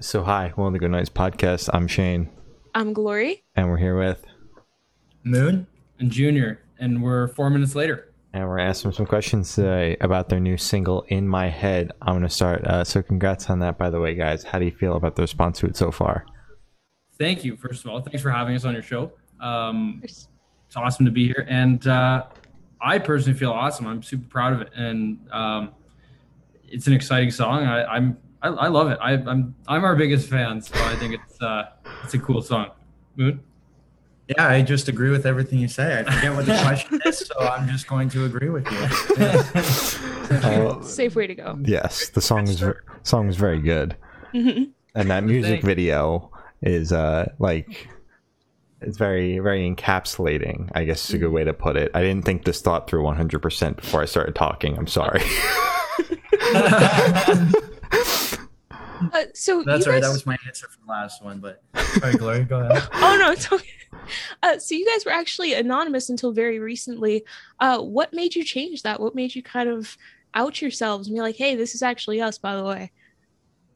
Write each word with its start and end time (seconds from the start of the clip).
So, 0.00 0.22
hi, 0.22 0.52
welcome 0.56 0.74
to 0.74 0.78
Good 0.78 0.92
Nights 0.92 1.10
Podcast. 1.10 1.68
I'm 1.72 1.88
Shane, 1.88 2.28
I'm 2.72 2.92
Glory. 2.92 3.42
and 3.56 3.68
we're 3.68 3.78
here 3.78 3.98
with, 3.98 4.22
Moon 5.24 5.66
and 5.98 6.12
Junior, 6.12 6.60
and 6.78 7.02
we're 7.02 7.26
four 7.28 7.50
minutes 7.50 7.74
later. 7.74 8.12
and 8.32 8.46
we're 8.46 8.60
asking 8.60 8.92
some 8.92 9.06
questions 9.06 9.52
today 9.56 9.96
about 10.00 10.28
their 10.28 10.38
new 10.38 10.56
single, 10.56 11.02
In 11.08 11.26
My 11.26 11.48
Head. 11.48 11.90
I'm 12.00 12.12
going 12.14 12.22
to 12.22 12.28
start. 12.28 12.64
Uh, 12.64 12.84
so, 12.84 13.02
congrats 13.02 13.50
on 13.50 13.58
that, 13.58 13.76
by 13.76 13.90
the 13.90 13.98
way, 13.98 14.14
guys. 14.14 14.44
How 14.44 14.60
do 14.60 14.66
you 14.66 14.70
feel 14.70 14.94
about 14.94 15.16
the 15.16 15.22
response 15.22 15.58
to 15.60 15.66
it 15.66 15.76
so 15.76 15.90
far? 15.90 16.24
Thank 17.18 17.44
you, 17.44 17.56
first 17.56 17.84
of 17.84 17.90
all. 17.90 18.00
Thanks 18.00 18.22
for 18.22 18.30
having 18.30 18.54
us 18.54 18.64
on 18.64 18.74
your 18.74 18.82
show. 18.84 19.10
Um, 19.40 20.00
it's 20.04 20.28
awesome 20.76 21.06
to 21.06 21.10
be 21.12 21.26
here, 21.26 21.44
and 21.48 21.84
uh, 21.88 22.26
I 22.80 23.00
personally 23.00 23.36
feel 23.36 23.50
awesome. 23.50 23.88
I'm 23.88 24.04
super 24.04 24.28
proud 24.28 24.52
of 24.52 24.60
it, 24.60 24.70
and 24.76 25.18
um, 25.32 25.72
it's 26.68 26.86
an 26.86 26.92
exciting 26.92 27.32
song. 27.32 27.64
I, 27.64 27.84
I'm 27.84 28.16
I, 28.42 28.48
I 28.48 28.68
love 28.68 28.90
it. 28.90 28.98
I, 29.00 29.12
I'm 29.14 29.54
I'm 29.66 29.84
our 29.84 29.96
biggest 29.96 30.28
fan, 30.28 30.60
so 30.60 30.74
I 30.84 30.94
think 30.96 31.14
it's 31.14 31.40
uh, 31.42 31.70
it's 32.04 32.14
a 32.14 32.18
cool 32.18 32.42
song. 32.42 32.70
Moon. 33.16 33.40
Yeah, 34.28 34.46
I 34.46 34.60
just 34.62 34.88
agree 34.88 35.10
with 35.10 35.24
everything 35.26 35.58
you 35.58 35.68
say. 35.68 36.04
I 36.06 36.12
forget 36.14 36.34
what 36.36 36.44
the 36.46 36.56
question 36.62 37.00
is, 37.06 37.18
so 37.18 37.40
I'm 37.40 37.66
just 37.68 37.88
going 37.88 38.08
to 38.10 38.24
agree 38.26 38.50
with 38.50 38.70
you. 38.70 40.02
Oh, 40.30 40.82
Safe 40.82 41.16
way 41.16 41.26
to 41.26 41.34
go. 41.34 41.58
yes, 41.64 42.10
the 42.10 42.20
song 42.20 42.46
is 42.46 42.62
song 43.02 43.28
is 43.30 43.36
very 43.36 43.62
good, 43.62 43.96
Mhm. 44.34 44.68
and 44.94 45.10
that 45.10 45.24
music 45.24 45.62
video 45.62 46.30
is 46.60 46.92
uh 46.92 47.32
like 47.38 47.88
it's 48.82 48.98
very 48.98 49.38
very 49.38 49.74
encapsulating. 49.74 50.68
I 50.74 50.84
guess 50.84 51.08
is 51.08 51.14
a 51.14 51.18
good 51.18 51.32
way 51.32 51.44
to 51.44 51.54
put 51.54 51.76
it. 51.76 51.90
I 51.94 52.02
didn't 52.02 52.26
think 52.26 52.44
this 52.44 52.60
thought 52.60 52.90
through 52.90 53.04
100 53.04 53.40
percent 53.40 53.76
before 53.78 54.02
I 54.02 54.04
started 54.04 54.34
talking. 54.34 54.76
I'm 54.76 54.86
sorry. 54.86 55.22
Uh, 59.00 59.24
so 59.34 59.62
That's 59.62 59.86
you 59.86 59.92
right. 59.92 60.00
guys, 60.00 60.08
That 60.08 60.12
was 60.12 60.26
my 60.26 60.36
answer 60.46 60.68
for 60.68 60.78
the 60.84 60.90
last 60.90 61.22
one, 61.22 61.38
but 61.38 61.62
sorry, 61.98 62.14
Glory, 62.14 62.44
go 62.44 62.60
ahead. 62.60 62.88
oh 62.94 63.16
no, 63.18 63.30
it's 63.30 63.50
okay. 63.52 63.68
Uh, 64.42 64.58
so 64.58 64.74
you 64.74 64.86
guys 64.86 65.04
were 65.04 65.12
actually 65.12 65.54
anonymous 65.54 66.08
until 66.10 66.32
very 66.32 66.58
recently. 66.58 67.24
Uh, 67.60 67.78
what 67.80 68.12
made 68.12 68.34
you 68.34 68.44
change 68.44 68.82
that? 68.82 69.00
What 69.00 69.14
made 69.14 69.34
you 69.34 69.42
kind 69.42 69.68
of 69.68 69.96
out 70.34 70.60
yourselves 70.60 71.08
and 71.08 71.14
be 71.16 71.20
like, 71.20 71.36
"Hey, 71.36 71.54
this 71.54 71.74
is 71.74 71.82
actually 71.82 72.20
us"? 72.20 72.38
By 72.38 72.56
the 72.56 72.64
way, 72.64 72.90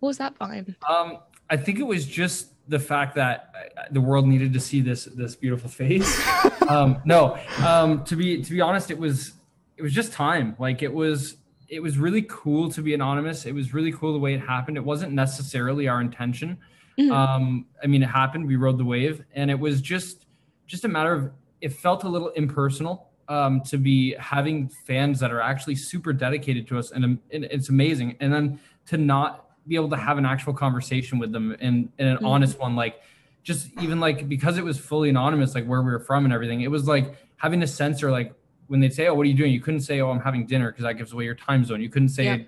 what 0.01 0.09
was 0.09 0.19
that 0.19 0.39
behind? 0.39 0.75
Um, 0.89 1.19
I 1.51 1.57
think 1.57 1.79
it 1.79 1.87
was 1.87 2.07
just 2.07 2.49
the 2.69 2.79
fact 2.79 3.15
that 3.17 3.53
uh, 3.77 3.83
the 3.91 4.01
world 4.01 4.27
needed 4.27 4.53
to 4.53 4.61
see 4.61 4.81
this 4.81 5.05
this 5.05 5.35
beautiful 5.37 5.71
face. 5.71 6.21
um, 6.69 7.01
no, 7.05 7.39
um, 7.65 8.05
to 8.05 8.17
be 8.17 8.43
to 8.43 8.51
be 8.51 8.61
honest, 8.61 8.91
it 8.91 8.99
was 8.99 9.33
it 9.77 9.83
was 9.83 9.93
just 9.93 10.13
time. 10.13 10.57
Like 10.59 10.83
it 10.83 10.93
was 10.93 11.37
it 11.73 11.83
was 11.83 11.97
really 11.97 12.21
cool 12.29 12.71
to 12.71 12.83
be 12.83 12.93
anonymous. 12.93 13.47
It 13.47 13.55
was 13.55 13.73
really 13.73 13.93
cool 13.93 14.13
the 14.13 14.19
way 14.19 14.35
it 14.35 14.41
happened. 14.41 14.77
It 14.77 14.85
wasn't 14.85 15.13
necessarily 15.15 15.89
our 15.89 16.03
intention. 16.03 16.59
Mhm. 16.99 17.11
Um, 17.11 17.65
I 17.83 17.87
mean, 17.87 18.03
it 18.03 18.11
happened. 18.11 18.47
We 18.47 18.57
rode 18.57 18.77
the 18.77 18.85
wave, 18.85 19.25
and 19.35 19.51
it 19.51 19.59
was 19.59 19.81
just 19.81 20.27
just 20.67 20.85
a 20.85 20.89
matter 20.89 21.13
of 21.15 21.31
it 21.63 21.73
felt 21.73 22.05
a 22.05 22.09
little 22.09 22.29
impersonal 22.31 23.09
um, 23.29 23.63
to 23.63 23.79
be 23.79 24.15
having 24.19 24.69
fans 24.69 25.19
that 25.21 25.31
are 25.33 25.41
actually 25.41 25.75
super 25.77 26.13
dedicated 26.13 26.67
to 26.69 26.79
us, 26.79 26.91
and, 26.91 27.05
um, 27.05 27.21
and 27.33 27.45
it's 27.45 27.71
amazing. 27.71 28.17
And 28.21 28.31
then 28.33 28.61
to 28.87 28.99
not 28.99 29.47
be 29.67 29.75
able 29.77 29.89
to 29.91 29.97
have 29.97 30.19
an 30.19 30.27
actual 30.27 30.53
conversation 30.53 31.19
with 31.19 31.33
them 31.33 31.57
and, 31.61 31.89
and 31.99 32.09
an 32.09 32.17
Mhm. 32.19 32.27
honest 32.27 32.59
one, 32.59 32.77
like 32.77 33.01
just 33.43 33.71
even 33.81 33.99
like 33.99 34.29
because 34.29 34.59
it 34.59 34.65
was 34.65 34.79
fully 34.79 35.09
anonymous, 35.09 35.55
like 35.55 35.65
where 35.67 35.81
we 35.81 35.91
were 35.91 36.01
from 36.01 36.25
and 36.27 36.35
everything. 36.35 36.61
It 36.61 36.71
was 36.71 36.87
like 36.87 37.15
having 37.37 37.61
to 37.61 37.67
censor 37.67 38.11
like 38.11 38.35
when 38.73 38.81
they'd 38.81 38.93
say, 38.95 39.07
"Oh, 39.07 39.15
what 39.15 39.25
are 39.27 39.29
you 39.29 39.35
doing?" 39.37 39.53
You 39.53 39.61
couldn't 39.61 39.83
say, 39.83 40.01
"Oh, 40.01 40.11
I'm 40.11 40.19
having 40.21 40.47
dinner," 40.47 40.71
because 40.73 40.85
that 40.85 40.95
gives 40.95 41.13
away 41.13 41.25
your 41.25 41.35
time 41.35 41.63
zone. 41.65 41.83
You 41.83 41.91
couldn't 41.91 42.09
say 42.09 42.25
Yeah. 42.25 42.39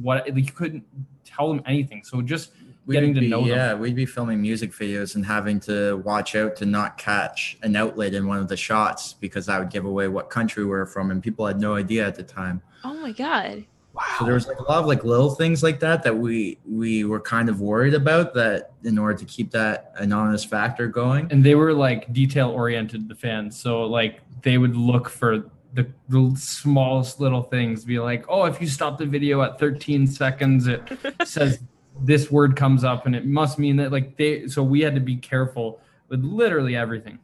what 0.00 0.26
like, 0.34 0.46
you 0.46 0.52
couldn't 0.52 0.82
tell 1.24 1.46
them 1.52 1.60
anything. 1.66 2.02
So 2.04 2.22
just 2.22 2.52
getting 2.88 3.10
We'd 3.10 3.14
to 3.16 3.20
be, 3.20 3.28
know 3.28 3.40
them. 3.40 3.48
yeah, 3.48 3.74
we'd 3.74 3.94
be 3.94 4.06
filming 4.06 4.40
music 4.40 4.72
videos 4.72 5.14
and 5.14 5.24
having 5.24 5.60
to 5.60 5.98
watch 6.04 6.34
out 6.34 6.56
to 6.56 6.66
not 6.66 6.96
catch 6.98 7.56
an 7.62 7.76
outlet 7.76 8.14
in 8.14 8.26
one 8.26 8.38
of 8.38 8.48
the 8.48 8.56
shots 8.56 9.12
because 9.14 9.46
that 9.46 9.58
would 9.58 9.70
give 9.70 9.84
away 9.84 10.08
what 10.08 10.28
country 10.30 10.64
we 10.64 10.70
we're 10.70 10.86
from, 10.86 11.10
and 11.10 11.22
people 11.22 11.46
had 11.46 11.60
no 11.60 11.74
idea 11.76 12.06
at 12.06 12.14
the 12.14 12.22
time. 12.22 12.60
Oh 12.82 12.94
my 12.94 13.12
god! 13.12 13.64
Wow. 13.94 14.02
So 14.18 14.24
there 14.24 14.34
was 14.34 14.46
like 14.48 14.58
a 14.58 14.62
lot 14.64 14.78
of 14.80 14.86
like 14.86 15.04
little 15.04 15.30
things 15.34 15.62
like 15.62 15.80
that 15.80 16.02
that 16.02 16.16
we 16.16 16.58
we 16.68 17.04
were 17.04 17.20
kind 17.20 17.48
of 17.50 17.60
worried 17.60 17.94
about 17.94 18.34
that 18.34 18.72
in 18.84 18.98
order 18.98 19.16
to 19.18 19.24
keep 19.24 19.50
that 19.52 19.92
anonymous 19.98 20.44
factor 20.44 20.86
going. 20.88 21.28
and 21.30 21.44
they 21.44 21.54
were 21.54 21.72
like 21.72 22.12
detail 22.12 22.48
oriented 22.50 23.08
the 23.08 23.14
fans 23.14 23.56
so 23.58 23.82
like 23.84 24.20
they 24.42 24.58
would 24.58 24.76
look 24.76 25.08
for 25.08 25.48
the, 25.74 25.86
the 26.08 26.34
smallest 26.36 27.20
little 27.20 27.42
things 27.42 27.84
be 27.84 27.98
like 27.98 28.24
oh 28.28 28.44
if 28.44 28.60
you 28.60 28.66
stop 28.66 28.96
the 28.98 29.06
video 29.06 29.42
at 29.42 29.58
13 29.58 30.06
seconds 30.06 30.66
it 30.66 30.82
says 31.24 31.60
this 32.00 32.30
word 32.30 32.56
comes 32.56 32.84
up 32.84 33.06
and 33.06 33.14
it 33.14 33.26
must 33.26 33.58
mean 33.58 33.76
that 33.76 33.92
like 33.92 34.16
they 34.16 34.46
so 34.48 34.62
we 34.62 34.80
had 34.80 34.94
to 34.94 35.00
be 35.00 35.16
careful 35.16 35.80
with 36.08 36.24
literally 36.24 36.76
everything 36.76 37.18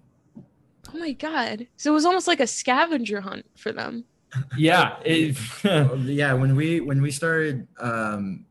Oh 0.93 0.99
my 0.99 1.13
god! 1.13 1.67
So 1.77 1.91
it 1.91 1.95
was 1.95 2.05
almost 2.05 2.27
like 2.27 2.41
a 2.41 2.47
scavenger 2.47 3.21
hunt 3.21 3.47
for 3.57 3.73
them. 3.73 4.05
yeah 4.57 4.97
it, 5.05 5.37
yeah 6.05 6.33
when 6.33 6.55
we 6.55 6.81
when 6.81 7.03
we 7.03 7.11
started 7.11 7.67
um 7.81 8.45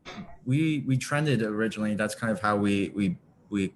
we 0.44 0.84
we 0.86 0.94
trended 0.94 1.40
originally 1.40 1.94
that's 1.94 2.14
kind 2.14 2.30
of 2.30 2.38
how 2.38 2.54
we 2.54 2.90
we 2.90 3.16
we 3.48 3.72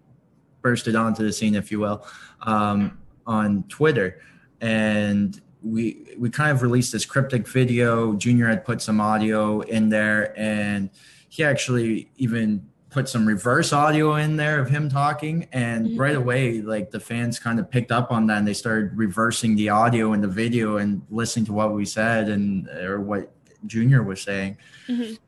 bursted 0.61 0.95
onto 0.97 1.25
the 1.25 1.33
scene 1.33 1.55
if 1.55 1.73
you 1.73 1.81
will 1.81 2.07
um 2.43 2.99
on 3.27 3.63
twitter 3.71 4.21
and 4.61 5.41
we 5.65 6.15
we 6.19 6.29
kind 6.31 6.51
of 6.53 6.63
released 6.63 6.93
this 6.93 7.07
cryptic 7.07 7.49
video. 7.49 8.13
Junior 8.15 8.47
had 8.49 8.65
put 8.65 8.83
some 8.83 9.01
audio 9.01 9.61
in 9.63 9.89
there 9.89 10.39
and 10.39 10.91
he 11.31 11.43
actually 11.43 12.11
even 12.17 12.69
put 12.91 13.09
some 13.09 13.27
reverse 13.27 13.73
audio 13.73 14.15
in 14.15 14.37
there 14.37 14.61
of 14.61 14.69
him 14.69 14.89
talking. 14.89 15.49
And 15.53 15.89
Mhm. 15.89 15.99
right 15.99 16.15
away 16.15 16.61
like 16.61 16.91
the 16.91 17.01
fans 17.01 17.39
kind 17.39 17.59
of 17.59 17.71
picked 17.71 17.91
up 17.91 18.13
on 18.13 18.27
that 18.29 18.39
and 18.39 18.47
they 18.47 18.53
started 18.55 18.97
reversing 18.97 19.57
the 19.57 19.71
audio 19.71 20.13
in 20.13 20.21
the 20.21 20.29
video 20.29 20.77
and 20.77 21.03
listening 21.11 21.47
to 21.47 21.53
what 21.53 21.75
we 21.75 21.87
said 21.87 22.29
and 22.29 22.69
or 22.69 23.01
what 23.01 23.33
junior 23.67 24.03
was 24.03 24.21
saying. 24.21 24.59
Mhm. 24.87 25.19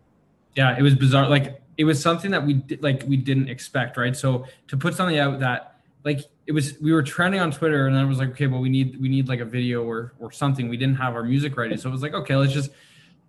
yeah 0.55 0.77
it 0.79 0.83
was 0.83 0.95
bizarre. 0.95 1.29
Like 1.29 1.61
it 1.79 1.85
was 1.85 2.01
something 2.01 2.31
that 2.31 2.45
we 2.47 2.55
did 2.55 2.83
like 2.83 3.05
we 3.09 3.17
didn't 3.17 3.49
expect 3.49 3.97
right? 3.97 4.15
So 4.15 4.45
to 4.69 4.77
put 4.77 4.95
something 4.95 5.19
out 5.19 5.41
that 5.41 5.76
like 6.07 6.21
it 6.47 6.53
was 6.53 6.79
we 6.81 6.93
were 6.93 7.03
trending 7.03 7.41
on 7.41 7.51
twitter 7.51 7.87
and 7.89 7.95
then 7.95 8.05
it 8.05 8.09
was 8.09 8.19
like 8.19 8.31
okay 8.31 8.47
well 8.47 8.61
we 8.61 8.69
need 8.71 8.99
we 9.01 9.09
need 9.09 9.29
like 9.29 9.41
a 9.41 9.45
video 9.45 9.83
or 9.83 10.15
or 10.21 10.31
something. 10.33 10.69
We 10.69 10.77
didn't 10.79 10.97
have 10.97 11.15
our 11.15 11.25
music 11.25 11.57
ready. 11.57 11.77
So 11.77 11.89
it 11.91 11.93
was 11.93 12.01
like 12.01 12.15
okay 12.15 12.37
let's 12.37 12.53
just 12.55 12.71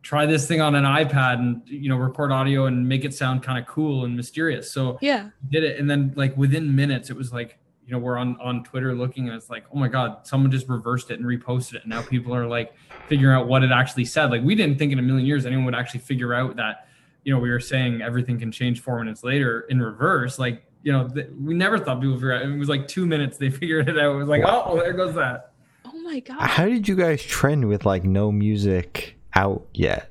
try 0.04 0.26
this 0.28 0.48
thing 0.48 0.62
on 0.62 0.76
an 0.76 0.86
ipad 0.86 1.40
and 1.40 1.62
you 1.66 1.90
know 1.90 1.98
record 1.98 2.32
audio 2.32 2.68
and 2.68 2.88
make 2.88 3.04
it 3.04 3.14
sound 3.14 3.44
kind 3.44 3.58
of 3.58 3.66
cool 3.66 4.06
and 4.06 4.16
mysterious. 4.16 4.72
So 4.72 4.98
Yeah. 5.02 5.32
did 5.50 5.64
it. 5.66 5.80
And 5.80 5.90
then 5.90 6.14
like 6.16 6.38
within 6.38 6.74
minutes 6.74 7.10
it 7.10 7.18
was 7.18 7.34
like 7.34 7.58
you 7.86 7.94
know 7.94 8.00
we're 8.00 8.18
on 8.18 8.40
on 8.40 8.64
twitter 8.64 8.94
looking 8.94 9.28
and 9.28 9.36
it's 9.36 9.50
like 9.50 9.66
oh 9.74 9.78
my 9.78 9.88
god 9.88 10.28
someone 10.28 10.52
just 10.52 10.70
reversed 10.70 11.10
it 11.10 11.20
and 11.20 11.26
reposted 11.26 11.74
it. 11.78 11.82
And 11.82 11.90
now 11.90 12.04
people 12.04 12.34
are 12.36 12.46
like 12.46 12.74
figuring 13.10 13.36
out 13.36 13.48
what 13.48 13.64
it 13.64 13.72
actually 13.72 14.06
said. 14.06 14.30
Like 14.30 14.44
we 14.44 14.54
didn't 14.54 14.78
think 14.78 14.92
in 14.94 15.00
a 15.00 15.02
million 15.02 15.26
years 15.26 15.46
anyone 15.48 15.66
would 15.66 15.76
actually 15.76 16.02
figure 16.02 16.34
out 16.36 16.56
that 16.58 16.88
you 17.24 17.34
know 17.34 17.40
we 17.40 17.50
were 17.50 17.60
saying 17.60 18.04
everything 18.04 18.38
can 18.38 18.52
change 18.52 18.82
four 18.82 19.00
minutes 19.00 19.24
later 19.24 19.62
in 19.62 19.82
reverse. 19.82 20.38
Like 20.38 20.64
you 20.88 20.94
know 20.94 21.06
th- 21.10 21.28
we 21.38 21.54
never 21.54 21.78
thought 21.78 22.00
people 22.00 22.12
would 22.12 22.20
figure 22.22 22.32
out 22.32 22.44
it 22.44 22.58
was 22.58 22.70
like 22.70 22.88
two 22.88 23.06
minutes 23.06 23.38
they 23.38 23.50
figured 23.62 23.90
it 23.90 24.00
out. 24.00 24.16
It 24.16 24.18
was 24.18 24.30
like 24.30 24.44
oh 24.46 24.78
there 24.78 24.94
goes 24.94 25.16
that. 25.16 25.52
Oh 25.84 26.00
my 26.02 26.22
god! 26.22 26.40
How 26.40 26.66
did 26.66 26.88
you 26.88 26.96
guys 26.96 27.22
trend 27.22 27.68
with 27.68 27.86
like 27.86 28.06
no 28.06 28.32
music 28.32 29.18
out 29.36 29.68
yet? 29.74 30.10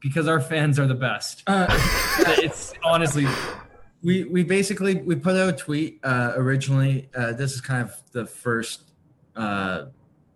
because 0.00 0.28
our 0.28 0.40
fans 0.40 0.78
are 0.78 0.86
the 0.86 0.94
best. 0.94 1.42
Uh, 1.46 1.66
it's 2.38 2.72
honestly 2.84 3.26
we 4.02 4.24
we 4.24 4.42
basically 4.44 4.94
we 5.02 5.16
put 5.16 5.36
out 5.36 5.48
a 5.48 5.52
tweet 5.52 5.98
uh 6.04 6.32
originally 6.36 7.08
uh 7.16 7.32
this 7.32 7.52
is 7.54 7.60
kind 7.60 7.82
of 7.82 7.94
the 8.12 8.24
first 8.24 8.92
uh 9.34 9.86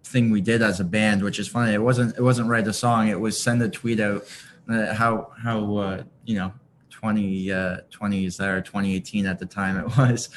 thing 0.03 0.31
we 0.31 0.41
did 0.41 0.61
as 0.61 0.81
a 0.81 0.85
band 0.85 1.23
which 1.23 1.39
is 1.39 1.49
funny. 1.49 1.73
It 1.73 1.83
wasn't 1.83 2.17
it 2.17 2.23
wasn't 2.23 2.49
write 2.49 2.67
a 2.67 2.73
song. 2.73 3.09
It 3.09 3.21
was 3.21 3.41
send 3.41 3.63
a 3.63 3.69
tweet 3.69 4.01
out 4.01 4.27
uh, 4.69 4.93
how 4.95 5.33
how 5.43 5.77
uh 5.77 6.03
you 6.25 6.37
know 6.37 6.53
20 7.01 7.51
uh 7.51 7.77
20s 7.91 8.37
there 8.37 8.61
2018 8.61 9.25
at 9.27 9.39
the 9.39 9.47
time 9.47 9.79
it 9.79 9.87
was. 9.99 10.29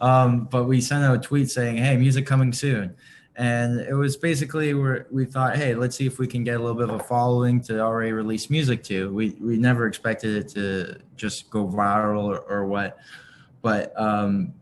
Um 0.00 0.44
but 0.44 0.64
we 0.64 0.80
sent 0.80 1.04
out 1.04 1.16
a 1.16 1.18
tweet 1.18 1.50
saying 1.50 1.78
hey 1.78 1.96
music 1.96 2.26
coming 2.26 2.52
soon. 2.52 2.94
And 3.34 3.80
it 3.80 3.94
was 3.94 4.16
basically 4.16 4.74
where 4.74 5.06
we 5.10 5.24
thought 5.24 5.56
hey 5.56 5.74
let's 5.74 5.96
see 5.96 6.06
if 6.06 6.18
we 6.18 6.28
can 6.28 6.44
get 6.44 6.56
a 6.56 6.58
little 6.60 6.76
bit 6.76 6.90
of 6.90 7.00
a 7.00 7.04
following 7.04 7.60
to 7.62 7.80
already 7.80 8.12
release 8.12 8.50
music 8.50 8.84
to. 8.84 9.12
We 9.12 9.30
we 9.40 9.56
never 9.56 9.86
expected 9.86 10.36
it 10.36 10.48
to 10.50 11.00
just 11.16 11.50
go 11.50 11.66
viral 11.66 12.24
or, 12.24 12.38
or 12.38 12.66
what. 12.66 12.98
But 13.60 13.92
um 14.00 14.54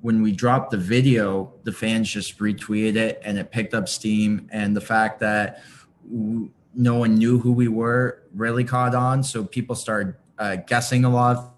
when 0.00 0.22
we 0.22 0.32
dropped 0.32 0.70
the 0.70 0.78
video 0.78 1.52
the 1.64 1.72
fans 1.72 2.10
just 2.10 2.38
retweeted 2.38 2.96
it 2.96 3.20
and 3.24 3.36
it 3.36 3.50
picked 3.50 3.74
up 3.74 3.90
steam. 3.90 4.48
And 4.50 4.74
the 4.74 4.80
fact 4.80 5.20
that 5.20 5.62
w- 6.10 6.50
no 6.74 6.94
one 6.96 7.14
knew 7.14 7.38
who 7.38 7.52
we 7.52 7.68
were 7.68 8.22
really 8.34 8.64
caught 8.64 8.94
on. 8.94 9.22
So 9.22 9.44
people 9.44 9.76
started 9.76 10.14
uh, 10.38 10.56
guessing 10.66 11.04
a 11.04 11.10
lot 11.10 11.36
of 11.36 11.50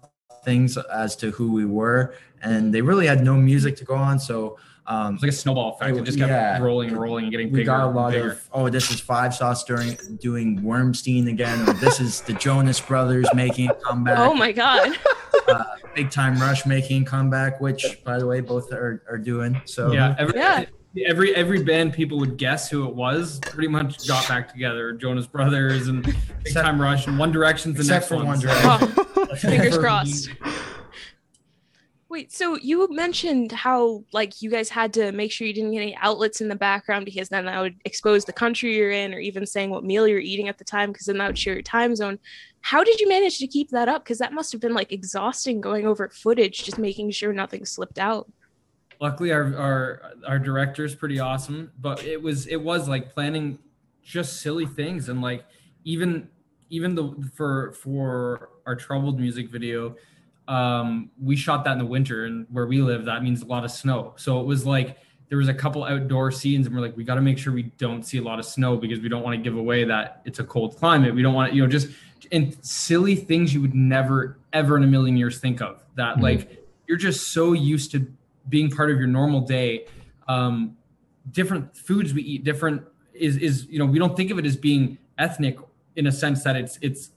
things 0.43 0.77
as 0.77 1.15
to 1.15 1.31
who 1.31 1.51
we 1.51 1.65
were 1.65 2.13
and 2.41 2.73
they 2.73 2.81
really 2.81 3.07
had 3.07 3.23
no 3.23 3.35
music 3.35 3.75
to 3.75 3.83
go 3.83 3.95
on 3.95 4.19
so 4.19 4.57
um, 4.85 5.15
it's 5.15 5.23
like 5.23 5.31
a 5.31 5.35
snowball 5.35 5.73
effect 5.75 5.97
it 5.97 6.03
just 6.05 6.17
kept 6.17 6.29
Yeah. 6.29 6.59
rolling 6.59 6.89
and 6.89 6.97
rolling 6.97 7.25
and 7.25 7.31
getting 7.31 7.47
we 7.51 7.59
bigger 7.59 7.65
got 7.71 7.83
a 7.87 7.89
lot 7.89 8.11
bigger. 8.13 8.31
of 8.33 8.49
oh 8.53 8.69
this 8.69 8.89
is 8.89 8.99
five 9.01 9.33
sauce 9.35 9.63
during 9.65 9.97
doing 10.21 10.61
wormstein 10.61 11.27
again 11.29 11.67
or 11.67 11.73
this 11.73 11.99
is 11.99 12.21
the 12.21 12.33
jonas 12.33 12.79
brothers 12.79 13.27
making 13.35 13.69
a 13.69 13.73
comeback 13.73 14.17
oh 14.19 14.33
my 14.33 14.51
god! 14.53 14.97
Big 15.95 16.11
Time 16.11 16.37
Rush 16.39 16.65
making 16.65 17.05
comeback, 17.05 17.59
which 17.59 18.03
by 18.03 18.19
the 18.19 18.25
way, 18.27 18.39
both 18.39 18.71
are, 18.71 19.03
are 19.09 19.17
doing. 19.17 19.59
So 19.65 19.91
yeah, 19.91 20.15
every, 20.19 20.35
Yeah. 20.37 20.65
Every 21.05 21.35
every 21.35 21.63
band 21.63 21.93
people 21.93 22.17
would 22.19 22.37
guess 22.37 22.69
who 22.69 22.87
it 22.87 22.95
was 22.95 23.39
pretty 23.39 23.67
much 23.67 24.07
got 24.07 24.27
back 24.27 24.51
together. 24.51 24.93
Jonas 24.93 25.27
Brothers 25.27 25.87
and 25.87 26.03
Big 26.03 26.15
Except- 26.41 26.65
Time 26.65 26.81
Rush 26.81 27.07
and 27.07 27.17
One 27.19 27.31
Direction's 27.31 27.77
the 27.77 27.91
next 27.93 28.07
for 28.07 28.15
one. 28.15 28.27
One 28.27 28.39
so- 28.39 28.47
Direction. 28.47 29.05
Oh, 29.15 29.25
fingers 29.35 29.77
crossed. 29.77 30.29
Wait, 32.09 32.31
so 32.31 32.55
you 32.55 32.87
mentioned 32.89 33.51
how 33.51 34.01
like 34.13 34.41
you 34.41 34.49
guys 34.49 34.69
had 34.69 34.93
to 34.93 35.11
make 35.11 35.29
sure 35.29 35.45
you 35.45 35.53
didn't 35.53 35.73
get 35.73 35.81
any 35.81 35.95
outlets 35.97 36.39
in 36.39 36.47
the 36.47 36.55
background 36.55 37.03
because 37.03 37.27
then 37.27 37.45
that 37.45 37.59
would 37.61 37.75
expose 37.83 38.23
the 38.23 38.31
country 38.31 38.77
you're 38.77 38.91
in 38.91 39.13
or 39.13 39.19
even 39.19 39.45
saying 39.45 39.69
what 39.69 39.83
meal 39.83 40.07
you're 40.07 40.17
eating 40.19 40.47
at 40.47 40.57
the 40.57 40.63
time 40.63 40.91
because 40.93 41.05
then 41.07 41.17
that 41.17 41.27
would 41.27 41.37
show 41.37 41.51
your 41.51 41.61
time 41.61 41.95
zone. 41.97 42.17
How 42.61 42.81
did 42.81 43.01
you 43.01 43.09
manage 43.09 43.39
to 43.39 43.47
keep 43.47 43.69
that 43.71 43.89
up? 43.89 44.05
Because 44.05 44.19
that 44.19 44.31
must 44.31 44.53
have 44.53 44.61
been 44.61 44.73
like 44.73 44.93
exhausting 44.93 45.59
going 45.59 45.85
over 45.85 46.07
footage, 46.07 46.63
just 46.63 46.77
making 46.77 47.11
sure 47.11 47.33
nothing 47.33 47.65
slipped 47.65 47.99
out. 47.99 48.31
Luckily 48.99 49.31
our 49.31 49.55
our 49.57 50.01
our 50.27 50.39
director 50.39 50.83
is 50.83 50.95
pretty 50.95 51.19
awesome 51.19 51.71
but 51.79 52.03
it 52.03 52.21
was 52.21 52.47
it 52.47 52.61
was 52.61 52.87
like 52.87 53.13
planning 53.13 53.59
just 54.03 54.41
silly 54.41 54.65
things 54.65 55.09
and 55.09 55.21
like 55.21 55.45
even 55.83 56.27
even 56.69 56.95
the 56.95 57.13
for 57.35 57.71
for 57.73 58.49
our 58.65 58.75
troubled 58.75 59.19
music 59.19 59.49
video 59.49 59.95
um 60.47 61.09
we 61.21 61.35
shot 61.35 61.63
that 61.63 61.73
in 61.73 61.77
the 61.77 61.85
winter 61.85 62.25
and 62.25 62.45
where 62.51 62.65
we 62.65 62.81
live 62.81 63.05
that 63.05 63.21
means 63.23 63.41
a 63.41 63.45
lot 63.45 63.63
of 63.63 63.71
snow 63.71 64.13
so 64.17 64.39
it 64.39 64.45
was 64.45 64.65
like 64.65 64.97
there 65.29 65.37
was 65.37 65.49
a 65.49 65.53
couple 65.53 65.83
outdoor 65.83 66.31
scenes 66.31 66.65
and 66.67 66.75
we're 66.75 66.81
like 66.81 66.95
we 66.95 67.03
got 67.03 67.15
to 67.15 67.21
make 67.21 67.37
sure 67.37 67.51
we 67.51 67.63
don't 67.77 68.03
see 68.03 68.17
a 68.17 68.21
lot 68.21 68.39
of 68.39 68.45
snow 68.45 68.77
because 68.77 68.99
we 69.01 69.09
don't 69.09 69.23
want 69.23 69.35
to 69.35 69.41
give 69.41 69.57
away 69.57 69.83
that 69.83 70.21
it's 70.25 70.39
a 70.39 70.43
cold 70.43 70.75
climate 70.77 71.13
we 71.13 71.21
don't 71.21 71.33
want 71.33 71.53
you 71.53 71.61
know 71.61 71.67
just 71.67 71.89
and 72.31 72.57
silly 72.65 73.15
things 73.15 73.53
you 73.53 73.61
would 73.61 73.75
never 73.75 74.37
ever 74.53 74.77
in 74.77 74.83
a 74.83 74.87
million 74.87 75.17
years 75.17 75.39
think 75.39 75.61
of 75.61 75.83
that 75.95 76.15
Mhm. 76.17 76.21
like 76.21 76.63
you're 76.87 76.97
just 76.97 77.31
so 77.33 77.51
used 77.51 77.91
to 77.91 78.07
being 78.49 78.69
part 78.69 78.89
of 78.91 78.97
your 78.97 79.07
normal 79.07 79.41
day 79.41 79.85
um 80.27 80.75
different 81.31 81.75
foods 81.75 82.13
we 82.13 82.21
eat 82.21 82.43
different 82.43 82.81
is 83.13 83.37
is 83.37 83.65
you 83.69 83.79
know 83.79 83.85
we 83.85 83.99
don't 83.99 84.15
think 84.15 84.31
of 84.31 84.39
it 84.39 84.45
as 84.45 84.55
being 84.55 84.97
ethnic 85.17 85.57
in 85.95 86.07
a 86.07 86.11
sense 86.11 86.43
that 86.43 86.55
it's 86.55 86.77
it's 86.81 87.11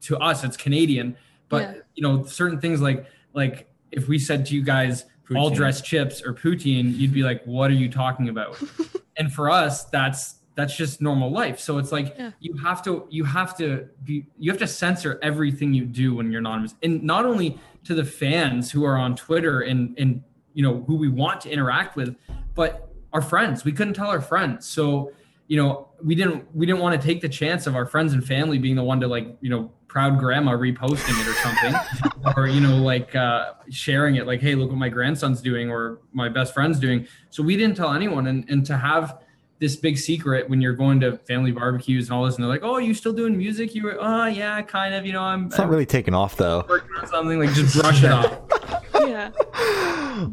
to 0.00 0.16
us 0.18 0.42
it's 0.44 0.56
canadian 0.56 1.16
but 1.48 1.62
Yeah. 1.62 1.74
you 1.94 2.02
know 2.02 2.24
certain 2.24 2.60
things 2.60 2.80
like 2.80 3.06
like 3.34 3.68
if 3.92 4.08
we 4.08 4.18
said 4.18 4.46
to 4.46 4.54
you 4.54 4.62
guys 4.62 5.04
all 5.36 5.50
dressed 5.50 5.84
chips 5.84 6.22
or 6.22 6.32
poutine 6.32 6.96
you'd 6.96 7.12
be 7.12 7.22
like 7.22 7.42
what 7.44 7.70
are 7.70 7.74
you 7.74 7.88
talking 7.90 8.28
about 8.28 8.60
and 9.16 9.32
for 9.32 9.50
us 9.50 9.84
that's 9.86 10.36
that's 10.54 10.74
just 10.76 11.02
normal 11.02 11.30
life 11.30 11.58
so 11.60 11.78
it's 11.78 11.92
like 11.92 12.14
Yeah. 12.18 12.30
you 12.40 12.54
have 12.58 12.82
to 12.84 13.06
you 13.10 13.24
have 13.24 13.56
to 13.58 13.88
be 14.04 14.26
you 14.38 14.50
have 14.50 14.58
to 14.60 14.66
censor 14.66 15.18
everything 15.22 15.74
you 15.74 15.84
do 15.84 16.14
when 16.14 16.30
you're 16.30 16.38
anonymous 16.40 16.74
and 16.82 17.02
not 17.02 17.26
only 17.26 17.58
to 17.84 17.94
the 17.94 18.04
fans 18.04 18.70
who 18.70 18.84
are 18.84 18.96
on 18.96 19.14
twitter 19.16 19.60
and 19.62 19.94
and 19.98 20.22
you 20.56 20.62
know 20.62 20.82
who 20.86 20.96
we 20.96 21.08
want 21.08 21.40
to 21.42 21.50
interact 21.50 21.94
with 21.96 22.16
but 22.54 22.92
our 23.12 23.20
friends 23.22 23.64
we 23.64 23.70
couldn't 23.70 23.94
tell 23.94 24.08
our 24.08 24.22
friends 24.22 24.66
so 24.66 25.12
you 25.48 25.56
know 25.56 25.88
we 26.02 26.14
didn't 26.14 26.44
we 26.56 26.64
didn't 26.66 26.80
want 26.80 26.98
to 27.00 27.06
take 27.06 27.20
the 27.20 27.28
chance 27.28 27.66
of 27.66 27.76
our 27.76 27.86
friends 27.86 28.14
and 28.14 28.26
family 28.26 28.58
being 28.58 28.74
the 28.74 28.82
one 28.82 28.98
to 28.98 29.06
like 29.06 29.36
you 29.42 29.50
know 29.50 29.70
proud 29.86 30.18
grandma 30.18 30.52
reposting 30.52 31.14
it 31.20 31.28
or 31.28 31.34
something 31.34 32.32
or 32.36 32.46
you 32.48 32.60
know 32.60 32.76
like 32.78 33.14
uh 33.14 33.52
sharing 33.70 34.16
it 34.16 34.26
like 34.26 34.40
hey 34.40 34.54
look 34.54 34.70
what 34.70 34.78
my 34.78 34.88
grandson's 34.88 35.40
doing 35.42 35.70
or 35.70 36.00
my 36.12 36.28
best 36.28 36.54
friend's 36.54 36.80
doing 36.80 37.06
so 37.30 37.42
we 37.42 37.54
didn't 37.56 37.76
tell 37.76 37.92
anyone 37.92 38.26
and 38.26 38.48
and 38.48 38.64
to 38.64 38.76
have 38.76 39.22
this 39.58 39.76
big 39.76 39.96
secret 39.96 40.50
when 40.50 40.60
you're 40.60 40.74
going 40.74 41.00
to 41.00 41.16
family 41.18 41.50
barbecues 41.50 42.08
and 42.08 42.16
all 42.16 42.24
this 42.24 42.34
and 42.34 42.44
they're 42.44 42.50
like 42.50 42.64
oh 42.64 42.78
you 42.78 42.92
still 42.94 43.12
doing 43.12 43.36
music 43.36 43.74
you 43.74 43.82
were 43.84 43.96
oh 44.00 44.26
yeah 44.26 44.60
kind 44.62 44.94
of 44.94 45.06
you 45.06 45.12
know 45.12 45.22
i'm, 45.22 45.46
It's 45.46 45.58
not 45.58 45.68
really 45.68 45.86
taking 45.86 46.14
off 46.14 46.36
though. 46.36 46.64
working 46.68 46.90
on 46.96 47.06
something 47.06 47.38
like 47.38 47.52
just 47.54 47.78
brush 47.78 48.02
it 48.02 48.10
off. 48.10 48.82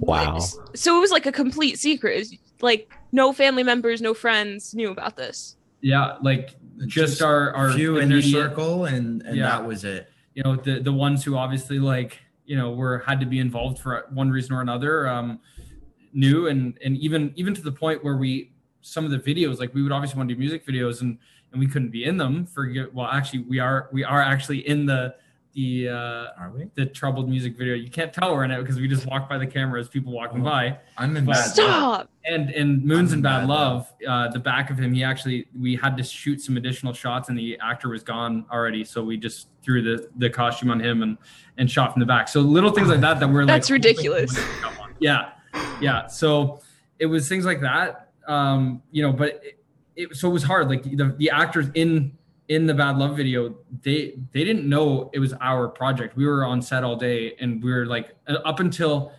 Wow. 0.07 0.39
So 0.75 0.97
it 0.97 0.99
was 1.01 1.11
like 1.11 1.25
a 1.25 1.31
complete 1.31 1.79
secret. 1.79 2.17
Was, 2.19 2.33
Like 2.61 2.91
no 3.11 3.33
family 3.33 3.63
members, 3.63 4.01
no 4.01 4.13
friends 4.13 4.73
knew 4.73 4.91
about 4.91 5.15
this. 5.17 5.55
yeah 5.81 6.17
like 6.21 6.55
just, 6.87 7.21
our 7.21 7.53
our 7.53 7.71
few 7.73 7.97
in 7.97 8.09
their 8.09 8.21
circle, 8.21 8.85
and 8.85 9.21
and 9.23 9.35
Yeah. 9.37 9.49
that 9.49 9.67
was 9.67 9.83
it. 9.83 10.09
you 10.35 10.43
know 10.43 10.55
the 10.55 10.79
the 10.79 10.93
ones 10.93 11.23
who 11.23 11.35
obviously 11.35 11.79
like 11.79 12.19
you 12.45 12.57
know 12.57 12.71
were 12.71 12.99
had 13.05 13.19
to 13.19 13.25
be 13.25 13.39
involved 13.39 13.79
for 13.79 14.05
one 14.11 14.29
reason 14.31 14.53
or 14.55 14.61
another 14.61 15.07
um 15.07 15.39
knew 16.13 16.47
and 16.47 16.77
and 16.83 16.97
even 16.97 17.31
even 17.35 17.53
to 17.53 17.61
the 17.61 17.71
point 17.71 18.03
where 18.03 18.17
we 18.17 18.51
some 18.81 19.05
of 19.05 19.11
the 19.11 19.19
videos 19.19 19.59
like 19.59 19.73
we 19.73 19.81
would 19.83 19.91
obviously 19.91 20.17
want 20.17 20.27
to 20.29 20.35
do 20.35 20.39
music 20.39 20.65
videos 20.65 21.01
and 21.01 21.17
and 21.51 21.59
we 21.59 21.67
couldn't 21.67 21.89
be 21.89 22.03
in 22.03 22.17
them 22.17 22.45
for 22.45 22.71
well 22.93 23.07
actually 23.07 23.39
we 23.43 23.59
are 23.59 23.87
we 23.91 24.03
are 24.03 24.21
actually 24.21 24.67
in 24.67 24.85
the 24.85 25.13
the 25.53 25.89
uh 25.89 25.93
Are 26.39 26.51
we? 26.55 26.65
the 26.75 26.85
troubled 26.87 27.29
music 27.29 27.57
video 27.57 27.75
you 27.75 27.89
can't 27.89 28.11
tell 28.11 28.33
we're 28.33 28.43
in 28.43 28.51
it 28.51 28.59
because 28.59 28.77
we 28.77 28.87
just 28.87 29.05
walk 29.05 29.29
by 29.29 29.37
the 29.37 29.45
camera 29.45 29.79
as 29.79 29.87
people 29.87 30.11
walking 30.11 30.41
Oh. 30.41 30.45
by 30.45 30.77
I'm 30.97 31.15
in 31.15 31.25
But- 31.25 31.33
bad. 31.33 31.45
Stop. 31.51 32.09
and 32.25 32.49
and 32.49 32.83
moons 32.83 33.11
I'm 33.11 33.17
and 33.17 33.23
bad 33.23 33.39
bad, 33.41 33.49
love 33.49 33.93
uh 34.07 34.29
the 34.29 34.39
back 34.39 34.69
of 34.71 34.77
him 34.79 34.93
he 34.93 35.03
actually 35.03 35.47
we 35.59 35.75
had 35.75 35.95
to 35.97 36.03
shoot 36.03 36.41
some 36.41 36.57
additional 36.57 36.91
shots 36.93 37.29
and 37.29 37.37
the 37.37 37.57
actor 37.61 37.89
was 37.89 38.01
gone 38.03 38.45
already 38.51 38.83
so 38.83 39.03
we 39.03 39.15
just 39.17 39.47
threw 39.63 39.81
the 39.81 40.09
the 40.17 40.29
costume 40.29 40.71
on 40.71 40.79
him 40.79 41.03
and 41.03 41.17
and 41.57 41.69
shot 41.69 41.93
from 41.93 41.99
the 41.99 42.05
back 42.05 42.27
so 42.27 42.41
little 42.41 42.71
things 42.71 42.87
like 42.87 43.01
that 43.01 43.19
that 43.19 43.29
were 43.29 43.41
like 43.45 43.47
That's 43.47 43.69
ridiculous. 43.69 44.37
yeah 44.99 45.31
yeah 45.79 46.07
so 46.07 46.61
it 46.99 47.05
was 47.05 47.29
things 47.29 47.45
like 47.45 47.61
that 47.61 48.09
um 48.27 48.81
you 48.91 49.03
know 49.03 49.11
but 49.13 49.39
it, 49.43 49.59
it 49.95 50.15
so 50.15 50.29
it 50.29 50.33
was 50.33 50.43
hard 50.43 50.67
like 50.69 50.81
the 50.83 51.13
the 51.17 51.29
actors 51.29 51.67
in 51.75 52.11
in 52.53 52.67
the 52.67 52.73
bad 52.73 52.97
love 52.97 53.15
video 53.17 53.55
they 53.81 53.99
they 54.31 54.43
didn't 54.43 54.67
know 54.67 55.09
it 55.13 55.19
was 55.19 55.33
our 55.41 55.67
project. 55.67 56.15
We 56.15 56.25
were 56.25 56.43
on 56.45 56.61
set 56.61 56.83
all 56.83 56.95
day 56.95 57.33
and 57.39 57.63
we 57.63 57.71
were 57.73 57.85
like 57.85 58.07
uh, 58.27 58.33
up 58.45 58.59
until 58.59 59.11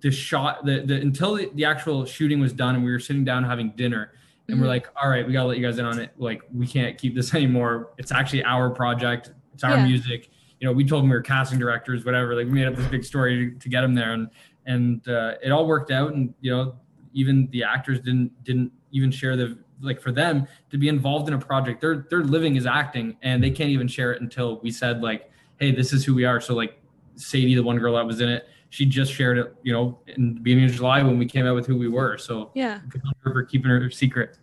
the 0.00 0.10
shot 0.10 0.64
the, 0.64 0.80
the 0.80 0.94
until 1.08 1.34
the, 1.36 1.50
the 1.54 1.64
actual 1.64 2.04
shooting 2.06 2.40
was 2.40 2.52
done 2.52 2.74
and 2.76 2.84
we 2.84 2.90
were 2.90 2.98
sitting 3.08 3.24
down 3.24 3.44
having 3.44 3.70
dinner 3.76 4.12
and 4.48 4.58
we're 4.60 4.66
Mhm. 4.66 4.76
like 4.76 4.86
all 5.00 5.10
right 5.10 5.26
we 5.26 5.32
gotta 5.32 5.48
let 5.48 5.58
you 5.58 5.64
guys 5.66 5.78
in 5.78 5.84
on 5.84 5.98
it. 5.98 6.10
Like 6.16 6.40
we 6.54 6.66
can't 6.66 6.96
keep 6.96 7.14
this 7.14 7.34
anymore. 7.38 7.90
It's 7.98 8.12
actually 8.12 8.44
our 8.44 8.70
project. 8.70 9.32
It's 9.54 9.64
our 9.64 9.76
Yeah. 9.76 9.86
music. 9.86 10.30
You 10.60 10.66
know 10.66 10.72
we 10.72 10.84
told 10.84 11.02
them 11.02 11.10
we 11.10 11.16
were 11.16 11.22
casting 11.22 11.58
directors 11.58 12.04
whatever. 12.04 12.34
Like 12.34 12.46
we 12.46 12.52
made 12.52 12.66
up 12.66 12.76
this 12.76 12.86
big 12.86 13.04
story 13.04 13.50
to, 13.50 13.58
to 13.58 13.68
get 13.68 13.82
them 13.82 13.94
there 13.94 14.12
and 14.12 14.28
and 14.66 15.06
uh, 15.08 15.34
it 15.42 15.50
all 15.50 15.66
worked 15.66 15.90
out 15.90 16.14
and 16.14 16.32
you 16.40 16.50
know 16.50 16.76
even 17.12 17.48
the 17.50 17.62
actors 17.64 17.98
didn't 18.00 18.30
didn't 18.44 18.72
even 18.92 19.10
share 19.10 19.36
the 19.36 19.58
like 19.82 20.00
for 20.00 20.12
them 20.12 20.46
to 20.70 20.76
be 20.78 20.88
involved 20.88 21.28
in 21.28 21.34
a 21.34 21.38
project 21.38 21.80
their 21.80 22.06
their 22.10 22.22
living 22.22 22.56
is 22.56 22.66
acting 22.66 23.16
and 23.22 23.42
they 23.42 23.50
can't 23.50 23.70
even 23.70 23.88
share 23.88 24.12
it 24.12 24.20
until 24.20 24.60
we 24.60 24.70
said 24.70 25.02
like 25.02 25.30
hey 25.58 25.70
this 25.72 25.92
is 25.92 26.04
who 26.04 26.14
we 26.14 26.24
are 26.24 26.40
so 26.40 26.54
like 26.54 26.80
sadie 27.16 27.54
the 27.54 27.62
one 27.62 27.78
girl 27.78 27.94
that 27.94 28.04
was 28.06 28.20
in 28.20 28.28
it 28.28 28.46
she 28.70 28.84
just 28.86 29.12
shared 29.12 29.38
it 29.38 29.54
you 29.62 29.72
know 29.72 29.98
in 30.08 30.34
the 30.34 30.40
beginning 30.40 30.64
of 30.66 30.72
july 30.72 31.02
when 31.02 31.18
we 31.18 31.26
came 31.26 31.46
out 31.46 31.54
with 31.54 31.66
who 31.66 31.76
we 31.76 31.88
were 31.88 32.16
so 32.18 32.50
Yeah. 32.54 32.80
good 32.88 33.02
on 33.06 33.12
her 33.20 33.32
for 33.32 33.42
keeping 33.44 33.70
her 33.70 33.90
secret 33.90 34.36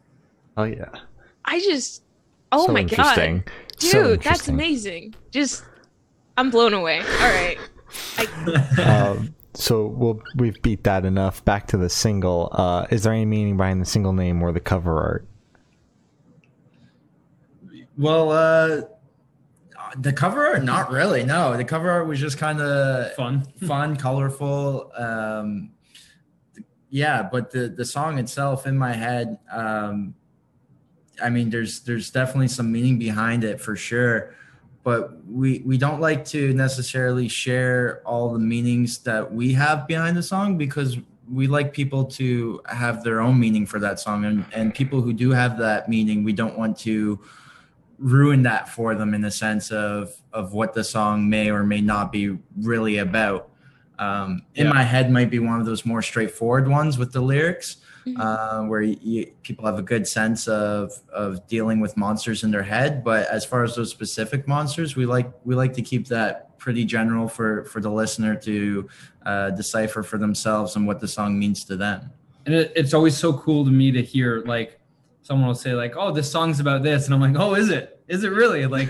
Oh 0.59 0.63
yeah. 0.63 0.89
I 1.45 1.59
just 1.59 2.01
oh 2.51 2.65
so 2.65 2.73
my 2.73 2.81
god. 2.83 3.43
Dude, 3.77 3.91
So 3.91 4.15
that's 4.15 4.47
amazing. 4.47 5.13
Just 5.29 5.63
I'm 6.35 6.49
blown 6.49 6.73
away. 6.73 6.99
All 6.99 7.05
right. 7.05 7.57
um, 8.79 9.35
so 9.57 9.87
we'll 9.87 10.21
we've 10.35 10.61
beat 10.61 10.83
that 10.83 11.03
enough. 11.03 11.43
Back 11.43 11.67
to 11.67 11.77
the 11.77 11.89
single. 11.89 12.49
Uh, 12.51 12.85
is 12.91 13.03
there 13.03 13.13
any 13.13 13.25
meaning 13.25 13.57
behind 13.57 13.81
the 13.81 13.85
single 13.85 14.13
name 14.13 14.41
or 14.43 14.51
the 14.51 14.59
cover 14.59 15.01
art? 15.01 15.27
Well, 17.97 18.31
uh, 18.31 18.81
the 19.97 20.13
cover 20.13 20.45
art, 20.45 20.63
not 20.63 20.91
really. 20.91 21.23
No, 21.23 21.57
the 21.57 21.65
cover 21.65 21.89
art 21.89 22.07
was 22.07 22.19
just 22.19 22.37
kind 22.37 22.61
of 22.61 23.13
fun 23.13 23.47
fun, 23.67 23.95
colorful. 23.95 24.91
Um, 24.95 25.71
yeah, 26.89 27.23
but 27.23 27.49
the 27.49 27.67
the 27.67 27.85
song 27.85 28.19
itself 28.19 28.67
in 28.67 28.77
my 28.77 28.93
head, 28.93 29.39
um, 29.51 30.13
I 31.21 31.29
mean, 31.29 31.49
there's 31.49 31.79
there's 31.79 32.11
definitely 32.11 32.49
some 32.49 32.71
meaning 32.71 32.99
behind 32.99 33.43
it 33.43 33.59
for 33.59 33.75
sure. 33.75 34.35
But 34.87 35.17
we 35.27 35.61
we 35.65 35.77
don't 35.77 35.99
like 35.99 36.23
to 36.27 36.53
necessarily 36.53 37.27
share 37.27 38.01
all 38.05 38.31
the 38.31 38.39
meanings 38.39 38.99
that 38.99 39.33
we 39.33 39.51
have 39.51 39.85
behind 39.85 40.15
the 40.15 40.23
song 40.23 40.57
because 40.57 40.97
we 41.29 41.45
like 41.47 41.73
people 41.73 42.05
to 42.05 42.61
have 42.69 43.03
their 43.03 43.19
own 43.19 43.37
meaning 43.37 43.65
for 43.65 43.79
that 43.79 43.99
song, 43.99 44.23
and 44.23 44.45
and 44.53 44.73
people 44.73 45.01
who 45.01 45.11
do 45.11 45.31
have 45.31 45.57
that 45.57 45.89
meaning, 45.89 46.23
we 46.23 46.31
don't 46.31 46.57
want 46.57 46.77
to 46.87 47.19
ruin 47.99 48.43
that 48.43 48.69
for 48.69 48.95
them 48.95 49.13
in 49.13 49.19
the 49.19 49.29
sense 49.29 49.71
of 49.71 50.13
of 50.31 50.53
what 50.53 50.73
the 50.73 50.85
song 50.85 51.27
may 51.29 51.51
or 51.51 51.63
may 51.65 51.81
not 51.81 52.09
be 52.09 52.37
really 52.61 52.99
about. 52.99 53.49
Um, 53.99 54.43
in 54.55 54.67
Yeah. 54.67 54.73
my 54.73 54.83
head, 54.83 55.11
might 55.11 55.29
be 55.29 55.39
one 55.39 55.59
of 55.59 55.65
those 55.65 55.85
more 55.85 56.01
straightforward 56.01 56.65
ones 56.69 56.97
with 56.97 57.11
the 57.11 57.19
lyrics, 57.19 57.75
Mhm. 58.07 58.19
uh, 58.19 58.67
where 58.67 58.81
you, 58.81 58.97
you, 59.01 59.31
people 59.43 59.65
have 59.65 59.77
a 59.79 59.81
good 59.83 60.07
sense 60.07 60.47
of 60.47 60.93
of 61.13 61.45
dealing 61.47 61.79
with 61.79 61.97
monsters 61.97 62.43
in 62.43 62.51
their 62.51 62.63
head. 62.63 63.03
But 63.03 63.27
as 63.27 63.43
far 63.45 63.63
as 63.63 63.75
those 63.75 63.89
specific 63.89 64.47
monsters, 64.47 64.95
we 64.95 65.05
like 65.05 65.29
we 65.45 65.55
like 65.55 65.73
to 65.73 65.81
keep 65.81 66.07
that 66.07 66.57
pretty 66.57 66.85
general 66.85 67.27
for 67.27 67.65
for 67.65 67.79
the 67.81 67.89
listener 67.91 68.35
to 68.35 68.89
uh, 69.25 69.49
decipher 69.51 70.03
for 70.03 70.17
themselves 70.17 70.75
and 70.75 70.87
what 70.87 70.99
the 70.99 71.07
song 71.07 71.37
means 71.37 71.63
to 71.65 71.75
them. 71.75 72.09
and 72.45 72.55
it, 72.55 72.71
it's 72.75 72.93
always 72.93 73.15
so 73.17 73.33
cool 73.33 73.65
to 73.65 73.71
me 73.71 73.91
to 73.91 74.01
hear 74.01 74.41
like 74.45 74.79
someone 75.21 75.47
will 75.47 75.55
say 75.55 75.73
like 75.73 75.93
oh 75.97 76.11
this 76.11 76.31
song's 76.31 76.59
about 76.61 76.81
this 76.81 77.05
and 77.05 77.13
i'm 77.13 77.19
like 77.19 77.35
oh 77.37 77.53
is 77.55 77.69
it 77.69 78.01
is 78.07 78.23
it 78.23 78.31
really 78.31 78.65
like 78.65 78.89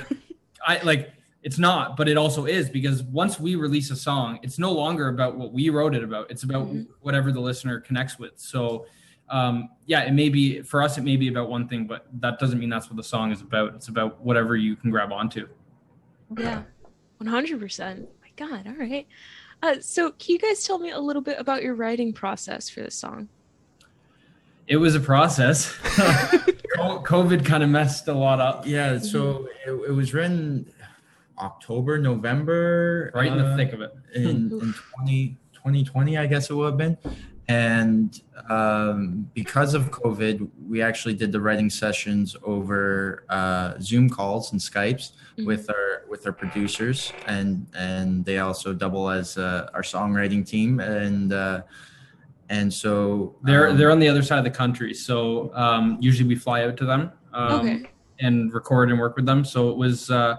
i 0.67 0.79
like 0.83 1.11
it's 1.43 1.57
not, 1.59 1.95
but 1.95 2.07
it 2.09 2.17
also 2.17 2.45
is 2.45 2.69
because 2.69 3.03
once 3.03 3.39
we 3.39 3.55
release 3.55 3.89
a 3.89 3.95
song, 3.95 4.37
it's 4.43 4.59
no 4.59 4.71
longer 4.73 5.07
about 5.07 5.37
what 5.37 5.53
we 5.53 5.69
wrote 5.69 5.95
it 5.95 6.03
about. 6.03 6.29
It's 6.29 6.43
about 6.43 6.67
Mhm. 6.67 6.87
whatever 7.01 7.31
the 7.31 7.39
listener 7.39 7.79
connects 7.79 8.19
with. 8.19 8.33
So, 8.35 8.85
um, 9.29 9.69
yeah, 9.85 10.01
it 10.01 10.13
may 10.13 10.29
be 10.29 10.61
for 10.61 10.81
us, 10.81 10.97
it 10.97 11.03
may 11.03 11.17
be 11.17 11.27
about 11.27 11.49
one 11.49 11.67
thing, 11.67 11.85
but 11.85 12.07
that 12.21 12.39
doesn't 12.39 12.59
mean 12.59 12.69
that's 12.69 12.87
what 12.89 12.97
the 12.97 13.03
song 13.03 13.31
is 13.31 13.41
about. 13.41 13.75
It's 13.75 13.87
about 13.87 14.21
whatever 14.21 14.55
you 14.55 14.75
can 14.75 14.89
grab 14.89 15.11
onto. 15.11 15.47
Yeah, 16.37 16.63
one 17.17 17.27
hundred 17.27 17.59
percent. 17.59 18.07
My 18.21 18.29
God, 18.35 18.67
all 18.67 18.73
right. 18.73 19.07
Uh, 19.63 19.75
so, 19.81 20.11
can 20.11 20.33
you 20.33 20.39
guys 20.39 20.63
tell 20.63 20.77
me 20.77 20.91
a 20.91 20.99
little 20.99 21.21
bit 21.21 21.39
about 21.39 21.63
your 21.63 21.73
writing 21.73 22.13
process 22.13 22.69
for 22.69 22.81
this 22.81 22.95
song? 22.95 23.27
It 24.67 24.77
was 24.77 24.95
a 24.95 24.99
process. 24.99 25.73
COVID 26.77 27.45
kind 27.45 27.63
of 27.63 27.69
messed 27.69 28.07
a 28.07 28.13
lot 28.13 28.39
up. 28.39 28.67
Yeah, 28.67 28.99
so 28.99 29.47
it, 29.65 29.71
it 29.71 29.91
was 29.91 30.13
written 30.13 30.71
October, 31.39 31.97
November, 31.97 33.11
Right 33.13 33.31
in 33.31 33.37
the 33.37 33.45
uh, 33.45 33.57
thick 33.57 33.73
of 33.73 33.81
it. 33.81 33.93
in, 34.13 34.51
in 34.51 34.73
20, 34.97 35.37
2020, 35.53 36.17
I 36.17 36.25
guess 36.27 36.49
it 36.49 36.53
would 36.53 36.67
have 36.67 36.77
been. 36.77 36.97
And 37.49 38.21
um, 38.49 39.29
because 39.33 39.73
of 39.73 39.89
COVID, 39.89 40.49
we 40.67 40.81
actually 40.81 41.13
did 41.13 41.31
the 41.31 41.39
writing 41.39 41.69
sessions 41.69 42.35
over 42.43 43.23
uh, 43.29 43.73
Zoom 43.79 44.09
calls 44.09 44.51
and 44.51 44.59
Skypes 44.59 45.11
Mhm. 45.37 45.45
with 45.45 45.69
our 45.69 46.01
with 46.09 46.25
our 46.25 46.33
producers, 46.33 47.13
and 47.27 47.67
and 47.75 48.25
they 48.25 48.39
also 48.39 48.73
double 48.73 49.07
as 49.09 49.37
uh, 49.37 49.69
our 49.73 49.83
songwriting 49.83 50.43
team, 50.45 50.79
and 50.79 51.31
uh, 51.31 51.61
and 52.49 52.73
so 52.73 53.35
They're 53.43 53.69
um, 53.69 53.77
they're 53.77 53.91
on 53.91 53.99
the 53.99 54.09
other 54.09 54.23
side 54.23 54.39
of 54.39 54.43
the 54.43 54.49
country, 54.63 54.93
so 54.95 55.53
um, 55.53 55.97
usually 56.01 56.27
we 56.27 56.35
fly 56.35 56.63
out 56.63 56.75
to 56.77 56.85
them 56.85 57.11
um, 57.33 57.59
Okay. 57.59 57.83
and 58.19 58.51
record 58.51 58.89
and 58.89 58.99
work 58.99 59.15
with 59.15 59.25
them. 59.27 59.45
So 59.45 59.69
it 59.69 59.77
was 59.77 60.09
uh, 60.09 60.37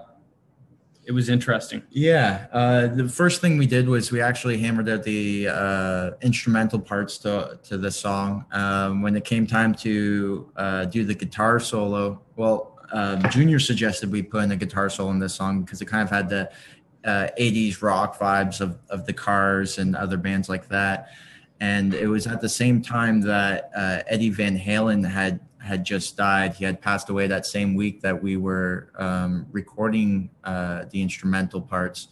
it 1.09 1.13
was 1.13 1.31
interesting. 1.31 1.83
Yeah, 1.89 2.47
uh, 2.53 2.89
the 2.89 3.09
first 3.09 3.41
thing 3.41 3.57
we 3.57 3.67
did 3.67 3.89
was 3.89 4.13
we 4.13 4.21
actually 4.21 4.59
hammered 4.59 4.91
out 4.91 5.05
the 5.05 5.49
uh, 5.49 6.11
instrumental 6.21 6.79
parts 6.79 7.17
to 7.19 7.59
to 7.63 7.79
the 7.79 7.91
song. 7.91 8.45
Um, 8.53 9.01
when 9.01 9.17
it 9.17 9.25
came 9.25 9.47
time 9.47 9.75
to 9.77 10.53
uh, 10.55 10.85
do 10.85 11.05
the 11.05 11.15
guitar 11.15 11.61
solo, 11.61 12.21
well, 12.37 12.79
um, 12.93 13.23
Junior 13.31 13.59
suggested 13.59 14.13
we 14.13 14.23
put 14.23 14.45
in 14.45 14.53
a 14.53 14.57
guitar 14.57 14.91
solo 14.91 15.11
in 15.11 15.19
this 15.19 15.35
song 15.35 15.63
because 15.63 15.81
it 15.81 15.87
kind 15.87 16.03
of 16.03 16.11
had 16.11 16.29
the 16.29 16.51
uh, 17.07 17.29
80s 17.41 17.81
rock 17.81 18.19
vibes 18.19 18.61
of, 18.61 18.79
of 18.91 19.07
the 19.07 19.15
Cars 19.15 19.79
and 19.79 19.97
other 19.97 20.19
bands 20.19 20.51
like 20.51 20.69
that. 20.69 21.09
And 21.61 21.95
it 21.95 22.07
was 22.07 22.27
at 22.27 22.43
the 22.43 22.51
same 22.51 22.83
time 22.83 23.23
that 23.23 23.71
uh, 23.75 24.03
Eddie 24.07 24.31
Van 24.31 24.59
Halen 24.59 25.09
had 25.09 25.41
had 25.61 25.85
just 25.85 26.17
died. 26.17 26.55
He 26.55 26.65
had 26.65 26.81
passed 26.81 27.09
away 27.09 27.27
that 27.27 27.47
same 27.47 27.75
week 27.75 28.01
that 28.03 28.23
we 28.23 28.37
were 28.37 28.91
um, 28.97 29.47
recording 29.51 30.31
uh, 30.45 30.85
the 30.91 31.03
instrumental 31.03 31.61
parts, 31.61 32.09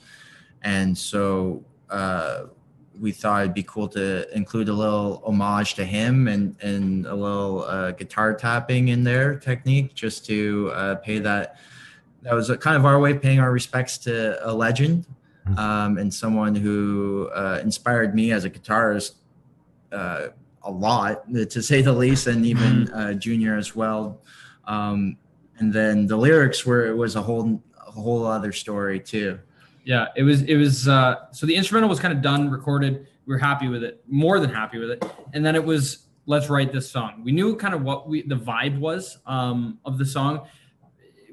and 0.62 0.96
so 0.96 1.64
uh, 1.90 2.44
we 2.98 3.12
thought 3.12 3.42
it'd 3.42 3.54
be 3.54 3.62
cool 3.62 3.88
to 3.88 4.26
include 4.34 4.68
a 4.68 4.72
little 4.72 5.22
homage 5.24 5.74
to 5.74 5.84
him 5.84 6.28
and 6.28 6.56
and 6.60 7.06
a 7.06 7.14
little 7.14 7.64
uh, 7.64 7.92
guitar 7.92 8.34
tapping 8.34 8.88
in 8.88 9.04
there 9.04 9.36
technique, 9.36 9.94
just 9.94 10.26
to 10.26 10.70
uh, 10.74 10.94
pay 10.96 11.18
that. 11.18 11.56
That 12.22 12.34
was 12.34 12.50
a, 12.50 12.56
kind 12.56 12.76
of 12.76 12.84
our 12.84 12.98
way 12.98 13.12
of 13.12 13.22
paying 13.22 13.38
our 13.38 13.52
respects 13.52 13.98
to 13.98 14.44
a 14.44 14.52
legend 14.52 15.06
Mhm. 15.48 15.58
um, 15.58 15.98
and 15.98 16.12
someone 16.12 16.54
who 16.56 17.30
uh, 17.34 17.60
inspired 17.62 18.14
me 18.14 18.32
as 18.32 18.44
a 18.44 18.50
guitarist 18.50 19.14
uh, 19.92 20.28
a 20.66 20.70
lot, 20.70 21.32
to 21.32 21.62
say 21.62 21.80
the 21.80 21.92
least, 21.92 22.26
and 22.26 22.44
even 22.44 22.90
uh, 22.92 23.14
Junior 23.14 23.56
as 23.56 23.74
well. 23.74 24.20
Um, 24.66 25.16
and 25.58 25.72
then 25.72 26.06
the 26.06 26.16
lyrics 26.16 26.66
were 26.66 26.86
it 26.86 26.96
was 26.96 27.16
a 27.16 27.22
whole 27.22 27.62
a 27.86 27.90
whole 27.90 28.26
other 28.26 28.52
story 28.52 29.00
too. 29.00 29.38
Yeah, 29.84 30.08
it 30.16 30.24
was 30.24 30.42
it 30.42 30.56
was 30.56 30.88
uh, 30.88 31.30
so 31.32 31.46
the 31.46 31.54
instrumental 31.54 31.88
was 31.88 32.00
kind 32.00 32.12
of 32.12 32.20
done, 32.20 32.50
recorded. 32.50 33.06
We 33.26 33.34
were 33.34 33.38
happy 33.38 33.68
with 33.68 33.82
it, 33.82 34.02
more 34.06 34.38
than 34.40 34.50
happy 34.50 34.78
with 34.78 34.90
it. 34.90 35.04
And 35.32 35.44
then 35.44 35.54
it 35.54 35.64
was 35.64 36.06
let's 36.26 36.50
write 36.50 36.72
this 36.72 36.90
song. 36.90 37.22
We 37.24 37.32
knew 37.32 37.56
kind 37.56 37.74
of 37.74 37.82
what 37.82 38.08
we 38.08 38.22
the 38.22 38.36
vibe 38.36 38.78
was 38.78 39.18
um, 39.26 39.78
of 39.84 39.98
the 39.98 40.04
song. 40.04 40.46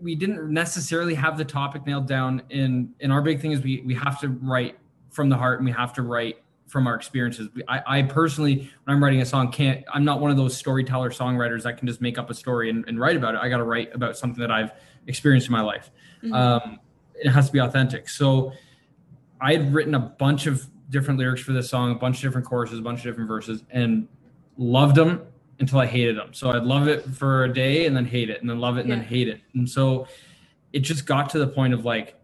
We 0.02 0.16
didn't 0.16 0.52
necessarily 0.52 1.16
have 1.16 1.38
the 1.38 1.46
topic 1.46 1.86
nailed 1.86 2.08
down. 2.08 2.44
And 2.52 2.94
and 3.02 3.12
our 3.12 3.22
big 3.22 3.42
thing 3.42 3.52
is 3.52 3.62
we 3.62 3.82
we 3.82 3.96
have 3.96 4.22
to 4.22 4.30
write 4.30 4.78
from 5.10 5.30
the 5.30 5.38
heart 5.38 5.60
and 5.60 5.66
we 5.66 5.72
have 5.72 5.94
to 5.94 6.02
write 6.04 6.42
from 6.67 6.88
our 6.88 6.96
experiences. 6.96 7.50
I, 7.67 7.82
I 7.86 8.01
personally, 8.03 8.70
when 8.84 8.96
I'm 8.96 9.03
writing 9.03 9.22
a 9.22 9.25
song, 9.25 9.51
can't. 9.51 9.84
I'm 9.93 10.03
not 10.05 10.20
one 10.22 10.32
of 10.32 10.38
those 10.38 10.55
storyteller 10.58 11.10
songwriters 11.12 11.63
that 11.63 11.77
can 11.77 11.88
just 11.88 12.01
make 12.01 12.17
up 12.17 12.29
a 12.29 12.34
story 12.34 12.70
and, 12.70 12.84
and 12.88 13.00
write 13.00 13.15
about 13.15 13.36
it. 13.36 13.41
I 13.41 13.50
got 13.50 13.58
to 13.58 13.63
write 13.63 13.93
about 13.93 14.17
something 14.17 14.41
that 14.41 14.51
I've 14.51 14.72
experienced 15.08 15.48
in 15.48 15.51
my 15.53 15.62
life 15.62 15.91
Mhm. 16.24 16.34
um, 16.34 16.79
it 17.15 17.29
has 17.29 17.48
to 17.48 17.53
be 17.53 17.60
authentic. 17.60 18.08
So 18.10 18.53
I 19.41 19.53
had 19.53 19.74
written 19.74 19.93
a 19.93 20.00
bunch 20.00 20.48
of 20.48 20.65
different 20.89 21.20
lyrics 21.20 21.41
for 21.41 21.51
this 21.53 21.70
song, 21.70 21.91
a 21.91 21.96
bunch 21.96 22.17
of 22.17 22.22
different 22.24 22.48
choruses, 22.48 22.79
a 22.79 22.82
bunch 22.82 23.00
of 23.00 23.03
different 23.05 23.27
verses, 23.27 23.63
and 23.70 24.08
loved 24.58 24.96
them 24.96 25.22
until 25.60 25.79
I 25.79 25.86
hated 25.86 26.17
them. 26.17 26.34
So 26.34 26.50
I'd 26.51 26.63
love 26.63 26.88
it 26.88 27.03
for 27.05 27.43
a 27.43 27.53
day 27.53 27.86
and 27.86 27.96
then 27.96 28.05
hate 28.05 28.29
it, 28.29 28.41
and 28.41 28.50
then 28.50 28.60
love 28.60 28.77
it 28.77 28.82
and 28.82 28.91
then 28.91 29.01
hate 29.03 29.27
it. 29.27 29.41
And 29.53 29.70
so 29.70 30.08
it 30.72 30.79
just 30.79 31.05
got 31.05 31.29
to 31.32 31.39
the 31.39 31.48
point 31.48 31.74
of 31.74 31.86
like, 31.86 32.15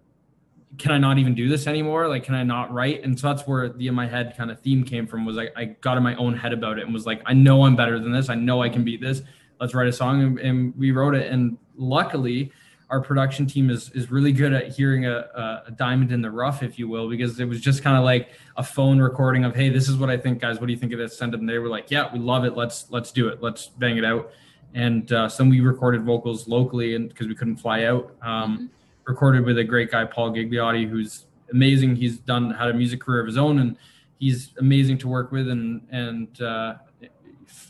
can 0.78 0.92
I 0.92 0.98
not 0.98 1.18
even 1.18 1.34
do 1.34 1.50
this 1.50 1.68
anymore? 1.68 2.08
Like, 2.08 2.24
can 2.24 2.36
I 2.36 2.44
not 2.44 2.72
write? 2.72 3.04
And 3.04 3.20
so 3.20 3.28
that's 3.28 3.48
where 3.48 3.70
the 3.70 3.88
in 3.88 3.96
my 3.96 4.08
head 4.08 4.36
kind 4.38 4.52
of 4.52 4.60
theme 4.62 4.84
came 4.84 5.08
from. 5.08 5.26
Was 5.26 5.36
like 5.36 5.52
I 5.56 5.66
got 5.66 5.98
in 5.98 6.04
my 6.04 6.16
own 6.16 6.36
head 6.36 6.54
about 6.54 6.78
it 6.78 6.86
and 6.86 6.94
was 6.94 7.06
like, 7.06 7.22
I 7.26 7.34
know 7.34 7.66
I'm 7.66 7.76
better 7.76 8.00
than 8.00 8.12
this. 8.12 8.30
I 8.30 8.36
know 8.36 8.62
I 8.62 8.70
can 8.70 8.84
beat 8.84 9.02
this. 9.02 9.22
Let's 9.60 9.74
write 9.74 9.88
a 9.88 9.94
song, 9.94 10.22
and, 10.22 10.40
and 10.40 10.78
we 10.78 10.92
wrote 10.92 11.16
it. 11.16 11.32
And 11.32 11.58
luckily, 11.76 12.52
our 12.90 13.02
production 13.02 13.46
team 13.46 13.70
is 13.70 13.90
is 13.92 14.10
really 14.10 14.32
good 14.32 14.54
at 14.54 14.70
hearing 14.70 15.06
a, 15.06 15.64
a, 15.68 15.72
diamond 15.72 16.12
in 16.12 16.22
the 16.22 16.32
rough, 16.32 16.64
if 16.64 16.80
you 16.80 16.88
will, 16.88 17.10
because 17.10 17.40
it 17.40 17.46
was 17.46 17.62
just 17.62 17.84
kind 17.84 17.98
of 17.98 18.04
like 18.04 18.30
a 18.58 18.64
phone 18.64 19.00
recording 19.00 19.46
of, 19.46 19.56
hey, 19.56 19.70
this 19.70 19.88
is 19.88 19.98
what 19.98 20.10
I 20.10 20.18
think, 20.18 20.40
guys. 20.40 20.60
What 20.60 20.68
do 20.68 20.74
you 20.74 20.80
think 20.80 20.94
of 20.94 21.00
this? 21.00 21.18
Send 21.18 21.34
them. 21.34 21.46
They 21.46 21.60
were 21.60 21.68
like, 21.68 21.92
yeah, 21.92 22.12
we 22.12 22.20
love 22.20 22.46
it. 22.46 22.56
Let's 22.56 22.90
let's 22.90 23.12
do 23.12 23.28
it. 23.28 23.42
Let's 23.42 23.68
bang 23.68 23.98
it 23.98 24.06
out. 24.06 24.32
And 24.74 25.12
uh, 25.12 25.30
some 25.30 25.50
we 25.50 25.62
recorded 25.62 26.04
vocals 26.04 26.48
locally, 26.48 26.96
and 26.96 27.10
because 27.10 27.28
we 27.28 27.36
couldn't 27.36 27.58
fly 27.58 27.84
out, 27.86 28.16
um, 28.22 28.70
recorded 29.10 29.44
with 29.44 29.58
a 29.58 29.64
great 29.64 29.92
guy, 29.92 30.06
Paul 30.06 30.32
Gigliotti, 30.32 30.88
who's 30.88 31.26
amazing. 31.52 31.96
He's 31.96 32.20
done 32.20 32.52
had 32.52 32.70
a 32.70 32.74
music 32.74 33.02
career 33.02 33.20
of 33.20 33.26
his 33.26 33.38
own, 33.38 33.60
and 33.60 33.76
he's 34.20 34.54
amazing 34.60 35.00
to 35.00 35.08
work 35.10 35.32
with, 35.32 35.50
and 35.50 35.86
and 35.92 36.42
uh, 36.42 36.76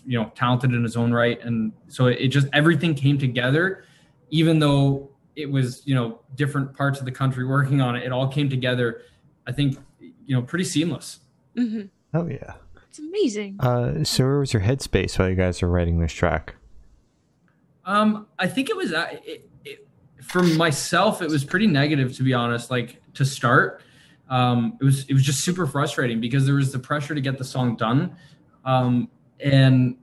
you 0.05 0.19
know 0.19 0.31
talented 0.35 0.73
in 0.73 0.83
his 0.83 0.95
own 0.97 1.11
right. 1.11 1.43
And 1.43 1.71
so 1.87 2.07
it, 2.07 2.19
it 2.19 2.27
just 2.27 2.47
everything 2.53 2.93
came 2.93 3.17
together, 3.17 3.85
even 4.29 4.59
though 4.59 5.09
it 5.35 5.49
was 5.49 5.81
you 5.87 5.95
know 5.95 6.19
different 6.35 6.75
parts 6.75 6.99
of 6.99 7.05
the 7.05 7.11
country 7.11 7.45
working 7.55 7.81
on 7.81 7.95
it. 7.95 8.03
It 8.03 8.11
all 8.11 8.27
came 8.27 8.49
together. 8.49 9.01
I 9.47 9.51
think 9.53 9.79
you 9.99 10.35
know 10.35 10.43
pretty 10.43 10.65
seamless. 10.65 11.21
hmm 11.55 11.83
Oh 12.13 12.27
yeah. 12.27 12.55
It's 12.89 12.99
amazing. 12.99 13.57
Uh, 13.59 14.03
so 14.03 14.23
where 14.23 14.39
was 14.39 14.51
your 14.51 14.63
headspace 14.63 15.19
while 15.19 15.29
you 15.29 15.35
guys 15.35 15.61
were 15.61 15.69
writing 15.69 15.99
this 15.99 16.11
track? 16.11 16.55
Um, 17.85 18.25
I 18.39 18.47
think 18.47 18.69
it 18.69 18.75
was 18.75 18.91
uh, 18.93 19.07
it, 19.11 19.23
it, 19.25 19.48
for 20.29 20.43
myself. 20.43 21.21
It 21.21 21.29
was 21.29 21.43
pretty 21.43 21.67
negative, 21.67 22.15
to 22.17 22.23
be 22.23 22.33
honest. 22.33 22.71
Like 22.71 23.01
to 23.15 23.25
start, 23.25 23.81
um, 24.29 24.77
it 24.79 24.83
was 24.83 25.05
it 25.05 25.13
was 25.13 25.23
just 25.23 25.41
super 25.41 25.65
frustrating 25.65 26.21
because 26.21 26.45
there 26.45 26.55
was 26.55 26.71
the 26.71 26.79
pressure 26.79 27.15
to 27.15 27.21
get 27.21 27.37
the 27.37 27.43
song 27.43 27.75
done, 27.75 28.15
um, 28.65 29.09
and 29.39 29.97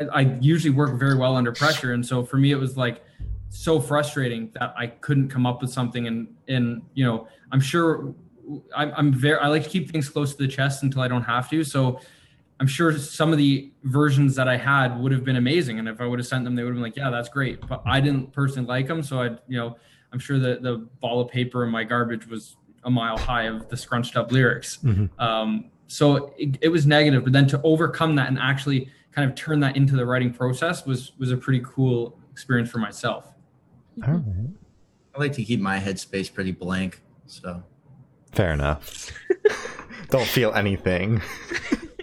I, 0.00 0.04
I 0.04 0.20
usually 0.40 0.74
work 0.74 0.98
very 0.98 1.16
well 1.16 1.36
under 1.36 1.52
pressure, 1.52 1.92
and 1.92 2.04
so 2.04 2.24
for 2.24 2.36
me, 2.36 2.52
it 2.52 2.58
was 2.58 2.76
like 2.76 3.02
so 3.50 3.80
frustrating 3.80 4.50
that 4.58 4.74
I 4.76 4.88
couldn't 4.88 5.28
come 5.28 5.46
up 5.46 5.60
with 5.60 5.70
something. 5.70 6.06
And 6.06 6.28
and 6.48 6.82
you 6.94 7.04
know, 7.04 7.28
I'm 7.52 7.60
sure 7.60 8.14
I'm, 8.76 8.92
I'm 8.96 9.12
very 9.12 9.38
I 9.38 9.48
like 9.48 9.64
to 9.64 9.70
keep 9.70 9.90
things 9.90 10.08
close 10.08 10.34
to 10.34 10.42
the 10.42 10.48
chest 10.48 10.82
until 10.82 11.02
I 11.02 11.08
don't 11.08 11.22
have 11.22 11.48
to. 11.50 11.64
So 11.64 12.00
I'm 12.60 12.66
sure 12.66 12.96
some 12.96 13.32
of 13.32 13.38
the 13.38 13.72
versions 13.82 14.36
that 14.36 14.48
I 14.48 14.56
had 14.56 14.98
would 15.00 15.12
have 15.12 15.24
been 15.24 15.36
amazing, 15.36 15.78
and 15.78 15.88
if 15.88 16.00
I 16.00 16.06
would 16.06 16.18
have 16.20 16.26
sent 16.26 16.44
them, 16.44 16.54
they 16.54 16.62
would 16.62 16.68
have 16.70 16.76
been 16.76 16.82
like, 16.82 16.96
"Yeah, 16.96 17.10
that's 17.10 17.28
great." 17.28 17.66
But 17.66 17.82
I 17.84 18.00
didn't 18.00 18.32
personally 18.32 18.68
like 18.68 18.86
them, 18.86 19.02
so 19.02 19.20
I, 19.20 19.26
you 19.48 19.58
know, 19.58 19.76
I'm 20.12 20.18
sure 20.20 20.38
that 20.38 20.62
the 20.62 20.86
ball 21.00 21.20
of 21.20 21.28
paper 21.30 21.64
in 21.64 21.70
my 21.70 21.82
garbage 21.84 22.26
was 22.28 22.56
a 22.84 22.90
mile 22.90 23.18
high 23.18 23.44
of 23.44 23.68
the 23.68 23.76
scrunched 23.76 24.16
up 24.16 24.30
lyrics. 24.30 24.78
Mhm. 24.84 25.10
Um, 25.20 25.70
so 25.88 26.32
it, 26.38 26.58
it 26.60 26.68
was 26.68 26.86
negative, 26.86 27.24
but 27.24 27.32
then 27.32 27.46
to 27.48 27.60
overcome 27.62 28.14
that 28.16 28.28
and 28.28 28.38
actually 28.38 28.88
kind 29.12 29.28
of 29.28 29.36
turn 29.36 29.60
that 29.60 29.76
into 29.76 29.96
the 29.96 30.06
writing 30.06 30.32
process 30.32 30.86
was 30.86 31.12
was 31.18 31.32
a 31.32 31.36
pretty 31.36 31.60
cool 31.64 32.18
experience 32.30 32.70
for 32.70 32.78
myself. 32.78 33.32
All 34.06 34.12
right. 34.14 34.22
I 35.14 35.18
like 35.20 35.32
to 35.34 35.44
keep 35.44 35.60
my 35.60 35.78
headspace 35.78 36.32
pretty 36.32 36.52
blank. 36.52 37.00
So 37.26 37.62
Fair 38.32 38.52
enough. 38.52 39.10
Don't 40.10 40.26
feel 40.26 40.52
anything. 40.54 41.20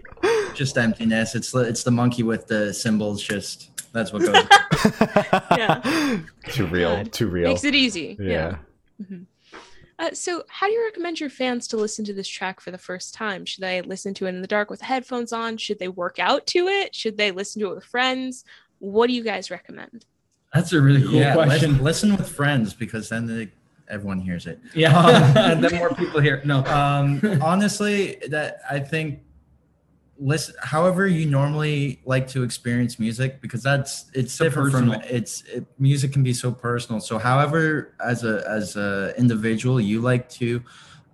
just 0.56 0.78
emptiness. 0.78 1.36
It's 1.36 1.52
the- 1.52 1.60
it's 1.68 1.84
the 1.84 1.92
monkey 1.92 2.24
with 2.24 2.48
the 2.48 2.74
cymbals. 2.74 3.22
Just 3.24 3.70
that's 3.94 4.12
what 4.14 4.22
goes. 4.24 4.44
Yeah. 5.58 6.20
too 6.50 6.66
real. 6.68 6.96
God. 6.98 7.12
Too 7.14 7.28
real. 7.28 7.50
Makes 7.50 7.64
it 7.64 7.76
easy. 7.76 8.18
yeah. 8.20 8.58
Mhm. 9.02 9.26
Uh, 10.00 10.12
so, 10.14 10.44
how 10.48 10.66
do 10.66 10.74
you 10.74 10.84
recommend 10.84 11.20
your 11.20 11.30
fans 11.30 11.68
to 11.68 11.78
listen 11.78 12.04
to 12.06 12.14
this 12.14 12.28
track 12.28 12.60
for 12.60 12.72
the 12.72 12.78
first 12.78 13.14
time? 13.14 13.46
Should 13.46 13.62
they 13.62 13.82
listen 13.84 14.16
to 14.16 14.26
it 14.26 14.30
in 14.30 14.42
the 14.42 14.48
dark 14.48 14.72
with 14.72 14.82
headphones 14.82 15.32
on? 15.32 15.58
Should 15.58 15.78
they 15.78 15.90
work 15.90 16.18
out 16.18 16.48
to 16.48 16.68
it? 16.68 16.96
Should 16.96 17.18
they 17.18 17.30
listen 17.30 17.62
to 17.62 17.72
it 17.72 17.76
with 17.76 17.84
friends? 17.86 18.44
What 18.80 19.08
do 19.08 19.14
you 19.14 19.24
guys 19.24 19.52
recommend? 19.52 20.06
That's 20.56 20.74
a 20.74 20.82
really 20.82 21.04
cool 21.04 21.14
yeah, 21.14 21.34
question. 21.36 21.72
Listen, 21.74 21.84
listen 21.84 22.18
with 22.18 22.28
friends 22.30 22.74
because 22.74 23.10
then 23.10 23.28
they, 23.28 23.50
everyone 23.90 24.20
hears 24.20 24.48
it. 24.48 24.60
Yeah, 24.74 25.34
and 25.38 25.64
then 25.64 25.76
more 25.76 25.90
people 25.94 26.20
here. 26.20 26.42
No, 26.46 26.64
Um, 26.66 27.22
honestly, 27.42 28.18
that 28.30 28.62
I 28.72 28.80
think 28.80 29.20
listen 30.24 30.54
however 30.62 31.08
you 31.08 31.26
normally 31.26 32.00
like 32.06 32.28
to 32.28 32.44
experience 32.44 33.00
music 33.00 33.42
because 33.42 33.64
that's 33.64 34.06
it's 34.14 34.34
So 34.34 34.46
different 34.46 34.72
from 34.72 34.92
it's 35.10 35.42
it, 35.44 35.66
music 35.80 36.14
can 36.14 36.22
be 36.24 36.32
so 36.34 36.52
personal 36.52 37.02
so 37.02 37.18
however 37.18 37.96
as 38.06 38.24
a 38.24 38.44
as 38.48 38.76
a 38.76 39.14
individual 39.18 39.82
you 39.82 40.00
like 40.00 40.30
to 40.42 40.62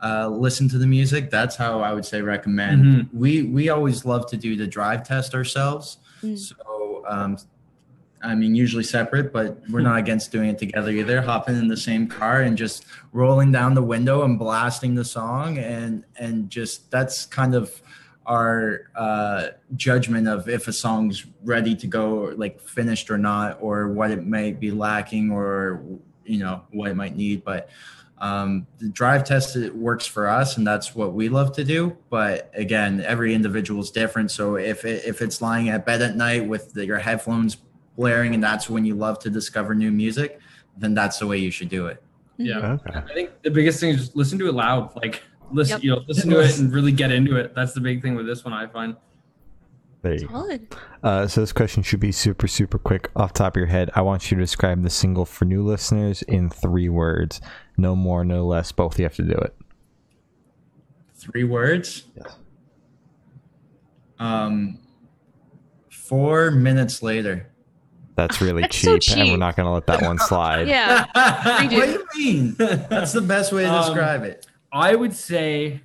uh, 0.03 0.27
listen 0.27 0.67
to 0.69 0.77
the 0.77 0.85
music 0.85 1.29
that's 1.31 1.55
how 1.55 1.79
i 1.79 1.93
would 1.93 2.05
say 2.05 2.21
recommend 2.21 2.83
Mhm. 2.85 3.09
we 3.13 3.43
we 3.43 3.69
always 3.69 4.03
love 4.05 4.27
to 4.27 4.37
do 4.37 4.55
the 4.57 4.67
drive 4.67 5.03
test 5.07 5.33
ourselves 5.33 5.97
Mm. 6.23 6.37
so 6.37 7.03
um 7.07 7.37
I 8.19 8.33
mean, 8.33 8.55
usually 8.55 8.83
separate, 8.83 9.31
but 9.31 9.61
we're 9.69 9.81
not 9.81 9.99
against 9.99 10.31
doing 10.31 10.49
it 10.49 10.57
together 10.57 10.89
either. 10.89 11.21
Hopping 11.21 11.55
in 11.55 11.67
the 11.67 11.77
same 11.77 12.07
car 12.07 12.41
and 12.41 12.57
just 12.57 12.83
rolling 13.13 13.51
down 13.51 13.75
the 13.75 13.83
window 13.83 14.23
and 14.23 14.39
blasting 14.39 14.95
the 14.95 15.05
song, 15.05 15.59
and 15.59 16.03
and 16.17 16.49
just 16.49 16.89
that's 16.89 17.27
kind 17.27 17.53
of 17.53 17.79
our 18.27 18.91
uh, 18.95 19.47
judgment 19.75 20.27
of 20.27 20.49
if 20.49 20.67
a 20.67 20.73
song's 20.73 21.25
ready 21.43 21.75
to 21.75 21.87
go, 21.87 22.33
like 22.35 22.61
finished 22.61 23.09
or 23.09 23.17
not, 23.17 23.57
or 23.61 23.87
what 23.87 24.11
it 24.11 24.27
might 24.27 24.59
be 24.59 24.69
lacking, 24.69 25.31
or 25.31 25.81
you 26.25 26.39
know 26.39 26.61
what 26.71 26.91
it 26.91 26.95
might 26.95 27.15
need. 27.15 27.43
But 27.43 27.69
um, 28.19 28.67
the 28.79 28.89
drive 28.89 29.23
test 29.23 29.55
it 29.55 29.73
works 29.73 30.05
for 30.05 30.27
us, 30.27 30.57
and 30.57 30.67
that's 30.67 30.93
what 30.93 31.13
we 31.13 31.29
love 31.29 31.53
to 31.53 31.63
do. 31.63 31.95
But 32.09 32.51
again, 32.53 33.01
every 33.01 33.33
individual 33.33 33.81
is 33.81 33.91
different. 33.91 34.29
So 34.31 34.55
if 34.57 34.83
it, 34.83 35.05
if 35.05 35.21
it's 35.21 35.41
lying 35.41 35.69
at 35.69 35.85
bed 35.85 36.01
at 36.01 36.15
night 36.17 36.45
with 36.45 36.73
the, 36.73 36.85
your 36.85 36.99
headphones 36.99 37.57
blaring, 37.95 38.33
and 38.33 38.43
that's 38.43 38.69
when 38.69 38.85
you 38.85 38.95
love 38.95 39.19
to 39.19 39.29
discover 39.29 39.73
new 39.73 39.91
music, 39.91 40.39
then 40.77 40.93
that's 40.93 41.19
the 41.19 41.27
way 41.27 41.37
you 41.37 41.51
should 41.51 41.69
do 41.69 41.87
it. 41.87 42.03
yeah. 42.37 42.73
Okay. 42.73 42.99
I 42.99 43.13
think 43.13 43.41
the 43.41 43.51
biggest 43.51 43.79
thing 43.79 43.91
is 43.91 43.97
just 43.97 44.15
listen 44.15 44.37
to 44.39 44.47
it 44.49 44.53
loud. 44.53 44.95
Like 44.95 45.23
listen, 45.51 45.77
Yep. 45.77 45.83
you 45.83 45.91
know, 45.91 46.03
listen 46.07 46.29
to 46.29 46.39
it 46.39 46.57
and 46.59 46.73
really 46.73 46.91
get 46.91 47.11
into 47.11 47.35
it. 47.35 47.53
That's 47.55 47.73
the 47.73 47.81
big 47.81 48.01
thing 48.01 48.15
with 48.15 48.25
this 48.25 48.43
one. 48.43 48.53
I 48.53 48.67
find. 48.67 48.95
There 50.03 50.13
you 50.13 50.27
go. 50.27 50.33
Solid. 50.33 50.75
Uh, 51.03 51.27
so 51.27 51.41
this 51.41 51.51
question 51.51 51.81
should 51.83 51.99
be 51.99 52.11
super, 52.11 52.47
super 52.47 52.77
quick 52.77 53.09
off 53.15 53.33
the 53.33 53.39
top 53.39 53.55
of 53.55 53.59
your 53.59 53.67
head. 53.67 53.89
I 53.95 54.01
want 54.01 54.29
you 54.29 54.37
to 54.37 54.43
describe 54.43 54.83
the 54.83 54.89
single 54.89 55.25
for 55.25 55.45
new 55.45 55.63
listeners 55.63 56.21
in 56.23 56.49
three 56.49 56.87
words. 56.89 57.41
No 57.77 57.95
more, 57.95 58.23
no 58.23 58.45
less. 58.45 58.71
Both 58.71 58.99
you 58.99 59.05
have 59.05 59.15
to 59.15 59.23
do 59.23 59.33
it. 59.33 59.55
Three 61.15 61.43
words. 61.43 62.03
Yes. 62.15 62.35
Um, 64.19 64.79
four 65.89 66.51
minutes 66.51 67.01
later. 67.03 67.47
That's 68.15 68.41
really 68.41 68.63
That's 68.63 68.77
so 68.77 68.97
cheap, 68.97 69.17
and 69.17 69.29
we're 69.29 69.37
not 69.37 69.55
going 69.55 69.67
to 69.67 69.71
let 69.71 69.85
that 69.87 70.01
one 70.01 70.17
slide. 70.27 70.67
Yeah. 70.67 71.05
What 71.69 71.69
do 71.69 71.75
you 71.75 72.33
mean? 72.33 72.55
That's 72.57 73.11
the 73.13 73.21
best 73.21 73.51
way 73.53 73.63
to 73.63 73.71
Um, 73.71 73.85
describe 73.85 74.23
it. 74.23 74.46
I 74.71 74.95
would 74.95 75.13
say 75.13 75.81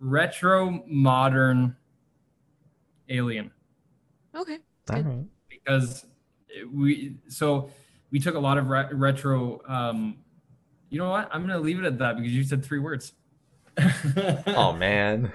retro 0.00 0.82
modern 0.86 1.76
alien 3.08 3.50
Okay. 4.34 4.58
All 4.90 5.00
right. 5.02 5.24
because 5.48 6.04
we 6.72 7.16
so 7.28 7.70
we 8.10 8.18
took 8.18 8.34
a 8.34 8.38
lot 8.38 8.58
of 8.58 8.68
re- 8.68 8.88
retro 8.92 9.60
um 9.66 10.16
you 10.90 10.98
know 10.98 11.08
what 11.10 11.28
i'm 11.32 11.40
gonna 11.42 11.58
leave 11.58 11.78
it 11.78 11.84
at 11.84 11.98
that 11.98 12.16
because 12.16 12.32
you 12.32 12.42
said 12.44 12.64
three 12.64 12.78
words 12.78 13.12
Oh 14.46 14.72
man. 14.72 15.32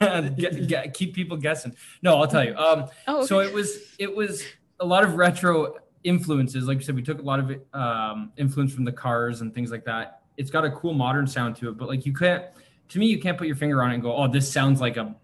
get, 0.00 0.68
get, 0.68 0.94
keep 0.94 1.14
people 1.14 1.36
guessing 1.36 1.74
no 2.02 2.18
i'll 2.20 2.26
tell 2.28 2.44
you 2.44 2.54
um 2.56 2.86
Oh, 3.06 3.18
okay. 3.18 3.26
so 3.26 3.40
it 3.40 3.52
was 3.52 3.78
it 3.98 4.14
was 4.14 4.44
a 4.80 4.84
lot 4.86 5.04
of 5.04 5.14
retro 5.14 5.74
influences 6.04 6.66
like 6.66 6.78
you 6.78 6.84
said 6.84 6.94
we 6.94 7.02
took 7.02 7.18
a 7.18 7.22
lot 7.24 7.40
of 7.40 7.50
um, 7.72 8.32
influence 8.36 8.72
from 8.74 8.84
the 8.84 8.92
cars 8.92 9.40
and 9.40 9.54
things 9.54 9.70
like 9.70 9.84
that 9.86 10.22
it's 10.36 10.50
got 10.50 10.64
a 10.64 10.70
cool 10.70 10.92
modern 10.94 11.26
sound 11.26 11.56
to 11.56 11.68
it 11.68 11.76
but 11.78 11.88
like 11.88 12.04
you 12.06 12.12
can't 12.12 12.44
to 12.88 12.98
me 12.98 13.06
you 13.06 13.18
can't 13.18 13.36
put 13.38 13.46
your 13.46 13.56
finger 13.56 13.82
on 13.82 13.90
it 13.90 13.94
and 13.94 14.02
go 14.02 14.14
oh 14.16 14.28
this 14.28 14.50
sounds 14.50 14.80
like 14.80 14.96
a 14.96 15.14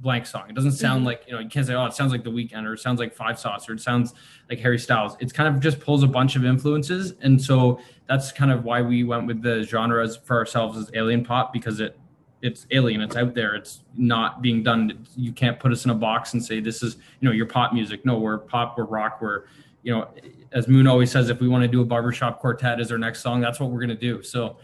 blank 0.00 0.24
song. 0.26 0.44
It 0.48 0.54
doesn't 0.54 0.72
sound 0.72 1.02
Mhm. 1.02 1.06
like 1.06 1.24
you 1.26 1.32
know 1.32 1.40
you 1.40 1.48
can't 1.48 1.66
say 1.66 1.74
oh 1.74 1.84
it 1.86 1.92
sounds 1.92 2.12
like 2.12 2.22
the 2.22 2.30
Weeknd 2.30 2.64
or 2.64 2.74
it 2.74 2.78
sounds 2.78 3.00
like 3.00 3.12
five 3.12 3.36
sauce 3.36 3.68
or 3.68 3.72
it 3.72 3.80
sounds 3.80 4.14
like 4.48 4.60
harry 4.60 4.78
styles. 4.78 5.16
It's 5.18 5.32
kind 5.32 5.52
of 5.52 5.60
just 5.60 5.80
pulls 5.80 6.04
a 6.04 6.06
bunch 6.06 6.36
of 6.36 6.44
influences 6.44 7.14
and 7.20 7.42
so 7.42 7.80
that's 8.06 8.30
kind 8.30 8.52
of 8.52 8.64
why 8.64 8.80
we 8.80 9.02
went 9.02 9.26
with 9.26 9.42
the 9.42 9.64
genres 9.64 10.16
for 10.16 10.36
ourselves 10.36 10.78
as 10.78 10.88
alien 10.94 11.24
pop 11.24 11.52
because 11.52 11.80
it 11.80 11.98
it's 12.42 12.68
alien 12.70 13.00
it's 13.00 13.16
out 13.16 13.34
there 13.34 13.56
it's 13.56 13.82
not 13.96 14.40
being 14.40 14.62
done. 14.62 15.04
You 15.16 15.32
can't 15.32 15.58
put 15.58 15.72
us 15.72 15.84
in 15.84 15.90
a 15.90 15.94
box 15.96 16.32
and 16.32 16.44
say 16.44 16.60
this 16.60 16.80
is 16.84 16.94
you 17.18 17.28
know 17.28 17.32
your 17.34 17.46
pop 17.46 17.72
music. 17.72 18.04
No 18.06 18.18
we're 18.20 18.38
pop 18.38 18.78
we're 18.78 18.84
rock 18.84 19.20
we're 19.20 19.46
you 19.82 19.92
know 19.92 20.08
as 20.52 20.66
moon 20.68 20.86
always 20.86 21.10
says 21.10 21.28
if 21.30 21.40
we 21.40 21.48
want 21.48 21.62
to 21.62 21.68
do 21.68 21.80
a 21.80 21.84
barbershop 21.84 22.40
quartet 22.40 22.80
as 22.80 22.90
our 22.92 22.98
next 22.98 23.20
song 23.20 23.40
that's 23.40 23.60
what 23.60 23.70
we're 23.70 23.78
going 23.78 23.88
to 23.88 23.94
do 23.94 24.22
so 24.22 24.56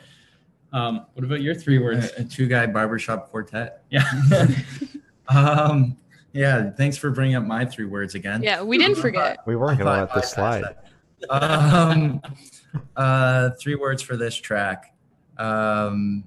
um 0.72 1.06
what 1.14 1.24
about 1.24 1.40
your 1.42 1.54
three 1.54 1.78
words 1.78 2.10
A, 2.18 2.22
a 2.22 2.24
two 2.24 2.46
guy 2.46 2.66
barbershop 2.66 3.30
quartet. 3.30 3.84
yeah 3.90 4.04
Um, 5.28 5.96
yeah, 6.34 6.68
thanks 6.72 6.98
for 6.98 7.10
bringing 7.10 7.34
up 7.36 7.44
my 7.44 7.64
three 7.64 7.86
words 7.86 8.14
again. 8.14 8.42
yeah, 8.42 8.60
we 8.62 8.76
didn't 8.76 8.96
forget. 8.96 9.38
We 9.46 9.56
weren't 9.56 9.78
going 9.78 9.86
to 9.90 10.04
let 10.04 10.14
this 10.14 10.32
slide. 10.32 10.64
Um, 11.30 12.20
uh, 12.94 13.50
three 13.58 13.76
words 13.76 14.02
for 14.02 14.18
this 14.18 14.34
track. 14.36 14.94
Um, 15.38 16.24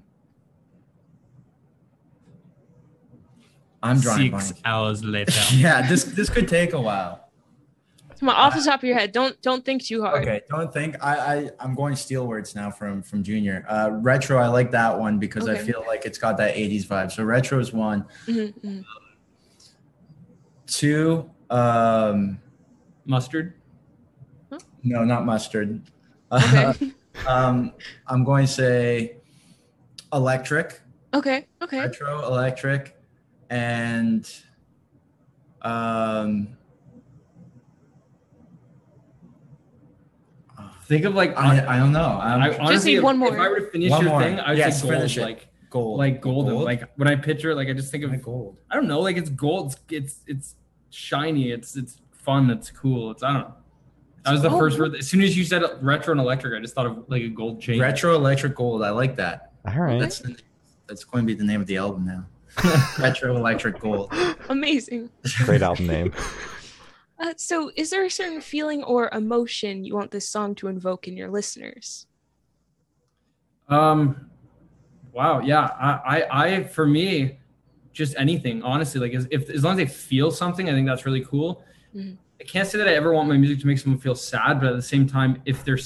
I'm 3.82 4.00
drawing 4.00 4.32
six 4.40 4.52
blank. 4.52 4.66
hours 4.66 5.04
later 5.04 5.32
Yeah, 5.54 5.88
this 5.88 6.02
this 6.04 6.28
could 6.28 6.48
take 6.48 6.72
a 6.72 6.80
while. 6.80 7.27
Come 8.20 8.28
on, 8.30 8.34
off 8.34 8.54
the 8.54 8.62
top 8.62 8.80
of 8.80 8.84
your 8.84 8.98
head. 8.98 9.12
Don't 9.12 9.40
don't 9.42 9.64
think 9.64 9.84
too 9.84 10.02
hard. 10.02 10.22
Okay, 10.22 10.40
don't 10.48 10.72
think 10.72 10.96
I, 11.02 11.16
I 11.16 11.50
I'm 11.60 11.74
going 11.74 11.94
to 11.94 12.00
steal 12.00 12.26
words 12.26 12.54
now 12.54 12.70
from 12.70 13.02
from 13.02 13.22
Junior. 13.22 13.64
Uh, 13.68 13.90
retro, 13.92 14.38
I 14.38 14.48
like 14.48 14.70
that 14.72 14.98
one 14.98 15.18
because 15.18 15.48
I 15.48 15.56
feel 15.56 15.84
like 15.86 16.04
it's 16.04 16.18
got 16.18 16.36
that 16.38 16.54
'80s 16.54 16.86
vibe. 16.86 17.12
So 17.12 17.24
retro 17.24 17.58
is 17.60 17.72
one. 17.72 18.06
Mhm, 18.26 18.54
mhm. 18.60 18.84
Two, 20.66 21.30
um, 21.48 22.40
mustard 23.06 23.54
no, 24.82 25.04
not 25.04 25.24
mustard. 25.24 25.82
Okay. 26.32 26.72
um, 27.26 27.72
I'm 28.06 28.24
going 28.24 28.46
to 28.46 28.52
say 28.52 29.16
electric, 30.12 30.80
okay. 31.14 31.46
Okay. 31.62 31.80
retro, 31.80 32.24
electric, 32.26 32.96
and 33.50 34.30
um, 35.62 36.56
think 40.88 41.04
of 41.04 41.14
like 41.14 41.36
I, 41.36 41.76
I 41.76 41.78
don't 41.78 41.92
know. 41.92 42.18
I'm, 42.20 42.42
I 42.42 42.58
honestly, 42.58 42.92
need 42.92 42.96
if- 42.98 43.04
one 43.04 43.22
If. 43.22 43.32
I 43.34 43.48
were 43.48 43.60
to 43.60 43.70
finish 43.70 43.90
One 43.90 44.00
your 44.02 44.10
more. 44.10 44.22
thing, 44.22 44.40
I 44.40 44.50
would 44.50 44.58
Yes, 44.58 44.80
say 44.80 44.88
gold, 44.88 44.94
finish 44.96 45.16
it. 45.18 45.22
like 45.22 45.48
gold, 45.70 45.98
like 45.98 46.20
golden. 46.20 46.54
Gold? 46.54 46.64
Like 46.64 46.88
when 46.96 47.08
I 47.08 47.14
picture 47.16 47.50
it, 47.50 47.56
like 47.56 47.68
I 47.68 47.72
just 47.74 47.90
think 47.92 48.04
of 48.04 48.10
Like 48.10 48.22
gold. 48.22 48.56
I 48.70 48.74
don't 48.74 48.88
know, 48.88 49.00
like 49.00 49.16
it's 49.16 49.30
gold. 49.30 49.66
It's 49.68 49.80
it's, 49.90 50.20
it's 50.26 50.54
shiny. 50.90 51.50
It's 51.52 51.76
it's 51.76 52.00
fun. 52.12 52.50
It's 52.50 52.70
cool. 52.70 53.10
It's 53.12 53.22
I 53.22 53.32
don't 53.32 53.42
know. 53.42 53.54
That 54.24 54.32
was 54.32 54.42
the 54.42 54.50
Oh. 54.50 54.58
first 54.58 54.78
word. 54.78 54.94
As 54.96 55.06
soon 55.08 55.22
as 55.22 55.36
you 55.38 55.44
said 55.44 55.62
retro 55.80 56.12
and 56.12 56.20
electric, 56.20 56.58
I 56.58 56.60
just 56.60 56.74
thought 56.74 56.86
of 56.86 57.04
like 57.08 57.22
a 57.22 57.28
gold 57.28 57.60
chain. 57.60 57.80
Retro, 57.80 58.14
electric, 58.14 58.54
gold. 58.56 58.82
I 58.82 58.90
like 58.90 59.16
that. 59.16 59.52
All 59.66 59.74
right. 59.80 59.98
That's 60.00 60.18
the, 60.18 60.36
that's 60.86 61.04
going 61.04 61.24
to 61.24 61.26
be 61.26 61.34
the 61.34 61.44
name 61.44 61.60
of 61.60 61.66
the 61.66 61.76
album 61.76 62.04
now. 62.06 62.26
retro, 62.98 63.36
electric, 63.36 63.78
gold. 63.78 64.12
Amazing. 64.48 65.08
Great 65.44 65.62
album 65.62 65.86
name. 65.86 66.12
Uh, 67.20 67.34
so, 67.36 67.70
is 67.74 67.90
there 67.90 68.04
a 68.04 68.10
certain 68.10 68.40
feeling 68.40 68.82
or 68.84 69.10
emotion 69.12 69.84
you 69.84 69.94
want 69.94 70.10
this 70.10 70.28
song 70.28 70.54
to 70.56 70.68
invoke 70.68 71.08
in 71.08 71.16
your 71.16 71.28
listeners? 71.28 72.06
Um, 73.68 74.30
wow, 75.12 75.40
yeah. 75.40 75.62
I, 75.78 76.20
I, 76.20 76.44
I, 76.56 76.64
for 76.64 76.86
me, 76.86 77.38
just 77.92 78.14
anything. 78.16 78.62
Honestly, 78.62 79.00
like 79.00 79.14
as, 79.14 79.26
if 79.30 79.50
as 79.50 79.64
long 79.64 79.72
as 79.72 79.78
they 79.78 79.92
feel 79.92 80.30
something, 80.30 80.68
I 80.68 80.72
think 80.72 80.86
that's 80.86 81.04
really 81.06 81.24
cool. 81.24 81.64
Mhm. 81.94 82.16
I 82.40 82.44
can't 82.44 82.68
say 82.68 82.78
that 82.78 82.86
I 82.86 82.92
ever 82.94 83.12
want 83.12 83.28
my 83.28 83.36
music 83.36 83.58
to 83.60 83.66
make 83.66 83.78
someone 83.78 83.98
feel 84.00 84.14
sad, 84.14 84.60
but 84.60 84.68
at 84.68 84.76
the 84.76 84.82
same 84.82 85.08
time, 85.08 85.42
if 85.44 85.64
they're 85.64 85.78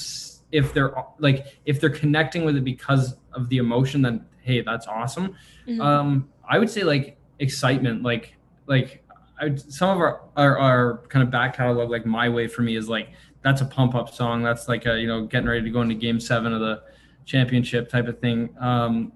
if 0.51 0.71
they're 0.73 0.93
like 1.17 1.47
if 1.65 1.81
they're 1.81 1.89
connecting 1.89 2.45
with 2.45 2.55
it 2.55 2.63
because 2.63 3.15
of 3.33 3.49
the 3.49 3.57
emotion, 3.57 4.03
then 4.03 4.25
hey, 4.41 4.61
that's 4.61 4.85
awesome. 4.85 5.35
Mhm. 5.67 5.81
Um, 5.81 6.29
I 6.47 6.59
would 6.59 6.69
say 6.69 6.83
like 6.83 7.17
excitement, 7.39 8.03
like 8.03 8.35
like 8.67 9.02
I, 9.39 9.55
some 9.55 9.89
of 9.89 9.97
our, 9.97 10.21
our 10.35 10.57
our 10.57 10.97
kind 11.09 11.23
of 11.23 11.31
back 11.31 11.55
catalog, 11.57 11.89
like 11.89 12.05
My 12.05 12.29
Way 12.29 12.47
for 12.47 12.61
me 12.61 12.75
is 12.75 12.87
like 12.89 13.09
that's 13.41 13.61
a 13.61 13.65
pump 13.65 13.95
up 13.95 14.13
song. 14.13 14.43
That's 14.43 14.67
like 14.67 14.85
a 14.85 14.99
you 14.99 15.07
know 15.07 15.25
getting 15.25 15.47
ready 15.47 15.63
to 15.63 15.69
go 15.69 15.81
into 15.81 15.95
Game 15.95 16.19
Seven 16.19 16.53
of 16.53 16.59
the 16.59 16.83
championship 17.25 17.89
type 17.89 18.07
of 18.07 18.19
thing. 18.19 18.49
Um, 18.59 19.11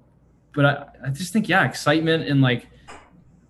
but 0.53 0.65
I, 0.65 0.85
I 1.07 1.09
just 1.09 1.33
think 1.33 1.47
yeah, 1.47 1.65
excitement 1.65 2.27
and 2.27 2.41
like 2.41 2.67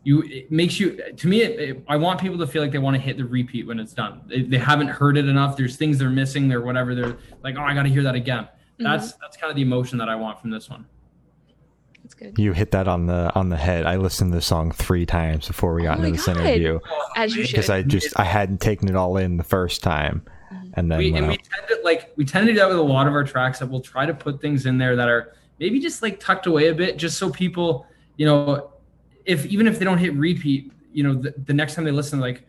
you 0.04 0.24
it 0.24 0.52
makes 0.52 0.80
you 0.80 1.02
to 1.16 1.28
me. 1.28 1.42
It, 1.42 1.60
it, 1.60 1.84
I 1.88 1.98
want 1.98 2.20
people 2.20 2.38
to 2.38 2.48
feel 2.48 2.62
like 2.62 2.72
they 2.72 2.78
want 2.80 2.96
to 2.96 3.02
hit 3.02 3.18
the 3.18 3.26
repeat 3.26 3.66
when 3.68 3.80
it's 3.80 3.94
done. 3.94 4.22
They, 4.28 4.42
they 4.42 4.58
haven't 4.58 4.88
heard 4.88 5.18
it 5.18 5.28
enough. 5.28 5.58
There's 5.58 5.76
things 5.76 5.98
they're 5.98 6.10
missing. 6.10 6.48
They're 6.48 6.62
whatever. 6.62 6.96
They're 6.96 7.18
like, 7.44 7.56
oh, 7.58 7.62
I 7.62 7.74
got 7.74 7.84
to 7.84 7.90
hear 7.90 8.04
that 8.04 8.16
again. 8.16 8.48
That's 8.80 9.14
that's 9.14 9.38
kind 9.38 9.50
of 9.50 9.56
the 9.56 9.64
emotion 9.64 9.98
that 9.98 10.10
I 10.10 10.16
want 10.16 10.40
from 10.40 10.52
this 10.52 10.70
one. 10.70 10.86
That's 12.08 12.14
good. 12.14 12.40
You 12.40 12.54
hit 12.54 12.72
that 12.72 12.88
on 12.88 13.06
the 13.06 13.34
on 13.36 13.50
the 13.50 13.58
head. 13.58 13.86
I 13.86 13.98
listened 13.98 14.32
to 14.32 14.38
the 14.38 14.42
song 14.42 14.72
three 14.72 15.06
times 15.06 15.46
before 15.46 15.74
we 15.74 15.82
oh 15.82 15.86
got 15.86 16.00
Oh 16.00 16.04
into 16.04 16.12
my 16.12 16.16
this 16.16 16.26
God. 16.26 16.38
interview 16.38 16.80
As 17.18 17.36
you 17.36 17.44
should. 17.44 17.52
because 17.52 17.70
I 17.70 17.82
just 17.82 18.18
I 18.18 18.24
hadn't 18.24 18.62
taken 18.62 18.88
it 18.88 18.96
all 18.96 19.18
in 19.18 19.36
the 19.36 19.44
first 19.44 19.84
time, 19.84 20.24
mm-hmm. 20.54 20.70
and 20.76 20.90
then 20.90 21.00
we 21.00 21.12
when 21.12 21.24
and 21.24 21.32
we 21.34 21.38
tend 21.38 21.68
to 21.68 21.82
like 21.84 22.14
we 22.16 22.24
tend 22.24 22.48
to 22.48 22.54
do 22.54 22.60
that 22.60 22.70
with 22.70 22.78
a 22.78 22.82
lot 22.82 23.08
of 23.08 23.14
our 23.14 23.26
tracks 23.26 23.60
that 23.60 23.68
we'll 23.68 23.82
try 23.82 24.06
to 24.06 24.14
put 24.14 24.40
things 24.42 24.66
in 24.66 24.78
there 24.78 24.96
that 24.96 25.10
are 25.10 25.34
maybe 25.60 25.82
just 25.82 26.02
like 26.02 26.18
tucked 26.18 26.46
away 26.46 26.70
a 26.70 26.74
bit, 26.74 26.96
just 26.96 27.18
so 27.18 27.30
people, 27.30 27.86
you 28.16 28.26
know, 28.26 28.72
if 29.26 29.46
even 29.46 29.68
if 29.68 29.78
they 29.78 29.84
don't 29.84 29.98
hit 29.98 30.14
repeat, 30.14 30.72
you 30.94 31.04
know, 31.04 31.14
the, 31.14 31.34
the 31.46 31.54
next 31.54 31.76
time 31.76 31.84
they 31.84 31.92
listen, 31.92 32.22
like, 32.22 32.48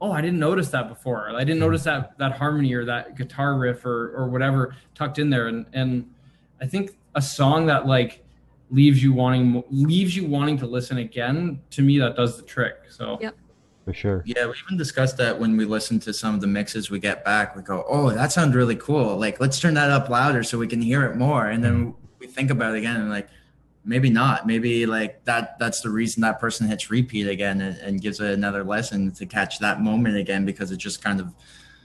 oh, 0.00 0.12
I 0.12 0.22
didn't 0.22 0.38
notice 0.38 0.70
that 0.70 0.88
before. 0.88 1.28
I 1.28 1.40
didn't 1.40 1.56
hmm. 1.56 1.64
notice 1.64 1.84
that 1.84 2.16
that 2.16 2.32
harmony 2.32 2.72
or 2.72 2.86
that 2.86 3.18
guitar 3.18 3.58
riff 3.58 3.84
or 3.84 4.16
or 4.16 4.30
whatever 4.30 4.74
tucked 4.94 5.18
in 5.18 5.28
there. 5.28 5.48
And 5.48 5.66
and 5.74 6.10
I 6.58 6.66
think 6.66 6.96
a 7.14 7.20
song 7.20 7.66
that 7.66 7.86
like 7.86 8.23
leaves 8.70 9.02
you 9.02 9.12
wanting 9.12 9.62
leaves 9.70 10.16
you 10.16 10.26
wanting 10.26 10.58
to 10.58 10.66
listen 10.66 10.98
again. 10.98 11.60
To 11.70 11.82
me, 11.82 11.98
that 11.98 12.16
does 12.16 12.36
the 12.36 12.42
trick. 12.42 12.74
So 12.88 13.18
Yep. 13.20 13.36
For 13.84 13.92
sure. 13.92 14.22
Yeah, 14.24 14.46
we 14.46 14.54
even 14.64 14.78
discussed 14.78 15.18
that 15.18 15.38
when 15.38 15.58
we 15.58 15.66
listen 15.66 16.00
to 16.00 16.12
some 16.14 16.34
of 16.34 16.40
the 16.40 16.46
mixes 16.46 16.90
we 16.90 16.98
get 16.98 17.22
back. 17.22 17.54
We 17.54 17.60
go, 17.60 17.84
"Oh, 17.86 18.10
that 18.10 18.32
sounds 18.32 18.54
really 18.56 18.76
cool. 18.76 19.18
Like, 19.18 19.40
let's 19.40 19.60
turn 19.60 19.74
that 19.74 19.90
up 19.90 20.08
louder 20.08 20.42
so 20.42 20.56
we 20.58 20.66
can 20.66 20.80
hear 20.80 21.04
it 21.04 21.16
more." 21.16 21.48
And 21.48 21.62
then 21.62 21.94
we 22.18 22.26
think 22.26 22.50
about 22.50 22.74
it 22.74 22.78
again, 22.78 22.96
and 22.96 23.10
like, 23.10 23.28
maybe 23.84 24.08
not. 24.08 24.46
Maybe 24.46 24.86
like 24.86 25.22
that. 25.26 25.58
That's 25.58 25.82
the 25.82 25.90
reason 25.90 26.22
that 26.22 26.40
person 26.40 26.66
hits 26.66 26.90
repeat 26.90 27.28
again 27.28 27.60
and, 27.60 27.76
and 27.76 28.00
gives 28.00 28.20
it 28.20 28.32
another 28.32 28.64
lesson 28.64 29.10
to 29.12 29.26
catch 29.26 29.58
that 29.58 29.82
moment 29.82 30.16
again 30.16 30.46
because 30.46 30.70
it 30.72 30.78
just 30.78 31.04
kind 31.04 31.20
of, 31.20 31.34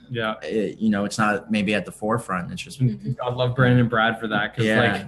yeah, 0.08 0.36
it, 0.42 0.78
you 0.78 0.88
know, 0.88 1.04
it's 1.04 1.18
not 1.18 1.50
maybe 1.50 1.74
at 1.74 1.84
the 1.84 1.92
forefront. 1.92 2.50
It's 2.50 2.62
just 2.62 2.80
Mhm. 2.80 3.18
God 3.18 3.36
love 3.36 3.54
Brandon 3.54 3.80
and 3.80 3.90
Brad 3.90 4.18
for 4.18 4.26
that 4.28 4.54
because 4.54 4.64
Yeah. 4.64 4.80
like 4.92 5.06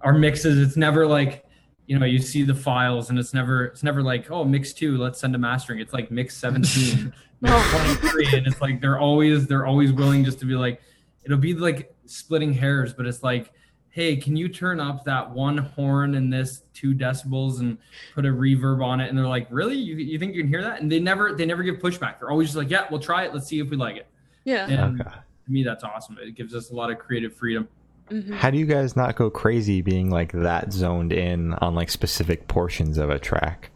our 0.00 0.12
mixes, 0.12 0.58
it's 0.58 0.76
never 0.76 1.06
like 1.06 1.44
you 1.86 1.98
know 1.98 2.06
you 2.06 2.18
see 2.18 2.42
the 2.42 2.54
files 2.54 3.10
and 3.10 3.18
it's 3.18 3.32
never 3.32 3.66
it's 3.66 3.82
never 3.84 4.02
like 4.02 4.30
oh 4.30 4.44
mix 4.44 4.72
two 4.72 4.96
let's 4.98 5.20
send 5.20 5.32
to 5.34 5.38
mastering. 5.38 5.80
It's 5.80 5.92
like 5.92 6.10
mix 6.10 6.36
seventeen, 6.36 7.12
mix 7.40 7.54
Oh. 7.56 7.70
twenty 8.00 8.08
three, 8.08 8.38
and 8.38 8.46
it's 8.46 8.60
like 8.60 8.80
they're 8.80 8.98
always 8.98 9.46
they're 9.46 9.66
always 9.66 9.92
willing 9.92 10.24
just 10.24 10.38
to 10.40 10.46
be 10.46 10.54
like 10.54 10.80
it'll 11.24 11.38
be 11.38 11.54
like 11.54 11.94
splitting 12.06 12.52
hairs, 12.52 12.92
but 12.92 13.06
it's 13.06 13.22
like 13.22 13.52
hey 13.90 14.14
can 14.14 14.36
you 14.36 14.46
turn 14.46 14.78
up 14.78 15.04
that 15.06 15.30
one 15.30 15.56
horn 15.56 16.16
and 16.16 16.30
this 16.30 16.64
two 16.74 16.92
decibels 16.94 17.60
and 17.60 17.78
put 18.14 18.26
a 18.26 18.28
reverb 18.28 18.84
on 18.84 19.00
it 19.00 19.08
and 19.08 19.16
they're 19.16 19.26
like 19.26 19.46
really 19.50 19.74
you, 19.74 19.96
you 19.96 20.18
think 20.18 20.34
you 20.34 20.42
can 20.42 20.50
hear 20.50 20.62
that 20.62 20.82
and 20.82 20.92
they 20.92 21.00
never 21.00 21.32
they 21.32 21.46
never 21.46 21.62
give 21.62 21.76
pushback 21.76 22.18
they're 22.20 22.28
always 22.30 22.48
just 22.48 22.58
like 22.58 22.68
yeah 22.68 22.84
we'll 22.90 23.00
try 23.00 23.24
it 23.24 23.32
let's 23.32 23.46
see 23.46 23.58
if 23.58 23.70
we 23.70 23.76
like 23.78 23.96
it 23.96 24.06
Yeah. 24.44 24.66
and 24.68 25.00
Okay. 25.00 25.10
to 25.46 25.50
me 25.50 25.62
that's 25.62 25.82
awesome 25.82 26.18
it 26.20 26.34
gives 26.34 26.54
us 26.54 26.68
a 26.72 26.74
lot 26.74 26.90
of 26.90 26.98
creative 26.98 27.34
freedom 27.34 27.68
Mhm. 28.10 28.34
How 28.34 28.50
do 28.50 28.58
you 28.58 28.66
guys 28.66 28.96
not 28.96 29.16
go 29.16 29.30
crazy 29.30 29.82
being 29.82 30.10
like 30.10 30.32
that 30.32 30.72
zoned 30.72 31.12
in 31.12 31.54
on 31.54 31.74
like 31.74 31.90
specific 31.90 32.46
portions 32.48 32.98
of 32.98 33.10
a 33.10 33.18
track? 33.18 33.70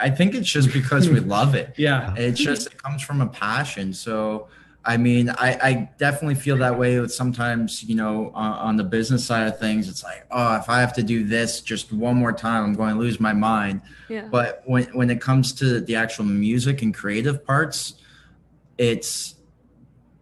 I 0.00 0.10
think 0.10 0.34
it's 0.34 0.48
just 0.48 0.72
because 0.72 1.08
we 1.08 1.20
love 1.38 1.54
it. 1.54 1.74
yeah 1.76 2.14
It's 2.16 2.40
just 2.40 2.66
it 2.68 2.82
comes 2.82 3.02
from 3.02 3.20
a 3.20 3.26
passion. 3.26 3.92
So 3.92 4.48
I 4.82 4.96
mean, 4.96 5.28
I, 5.28 5.58
I 5.62 5.90
definitely 5.98 6.36
feel 6.36 6.56
that 6.56 6.78
way 6.78 6.98
with 6.98 7.12
sometimes, 7.12 7.84
you 7.84 7.94
know, 7.94 8.30
on, 8.34 8.52
on 8.52 8.76
the 8.76 8.82
business 8.84 9.22
side 9.26 9.46
of 9.46 9.58
things, 9.58 9.90
it's 9.90 10.02
like, 10.02 10.24
oh, 10.30 10.56
if 10.56 10.70
I 10.70 10.80
have 10.80 10.94
to 10.94 11.02
do 11.02 11.22
this 11.22 11.60
just 11.60 11.92
one 11.92 12.16
more 12.16 12.32
time, 12.32 12.64
I'm 12.64 12.72
going 12.74 12.94
to 12.94 12.98
lose 12.98 13.20
my 13.20 13.34
mind. 13.34 13.82
Yeah. 14.08 14.26
But 14.30 14.62
when 14.64 14.84
when 14.94 15.10
it 15.10 15.20
comes 15.20 15.52
to 15.54 15.80
the 15.80 15.96
actual 15.96 16.24
music 16.24 16.80
and 16.80 16.94
creative 16.94 17.44
parts, 17.44 17.94
it's 18.78 19.34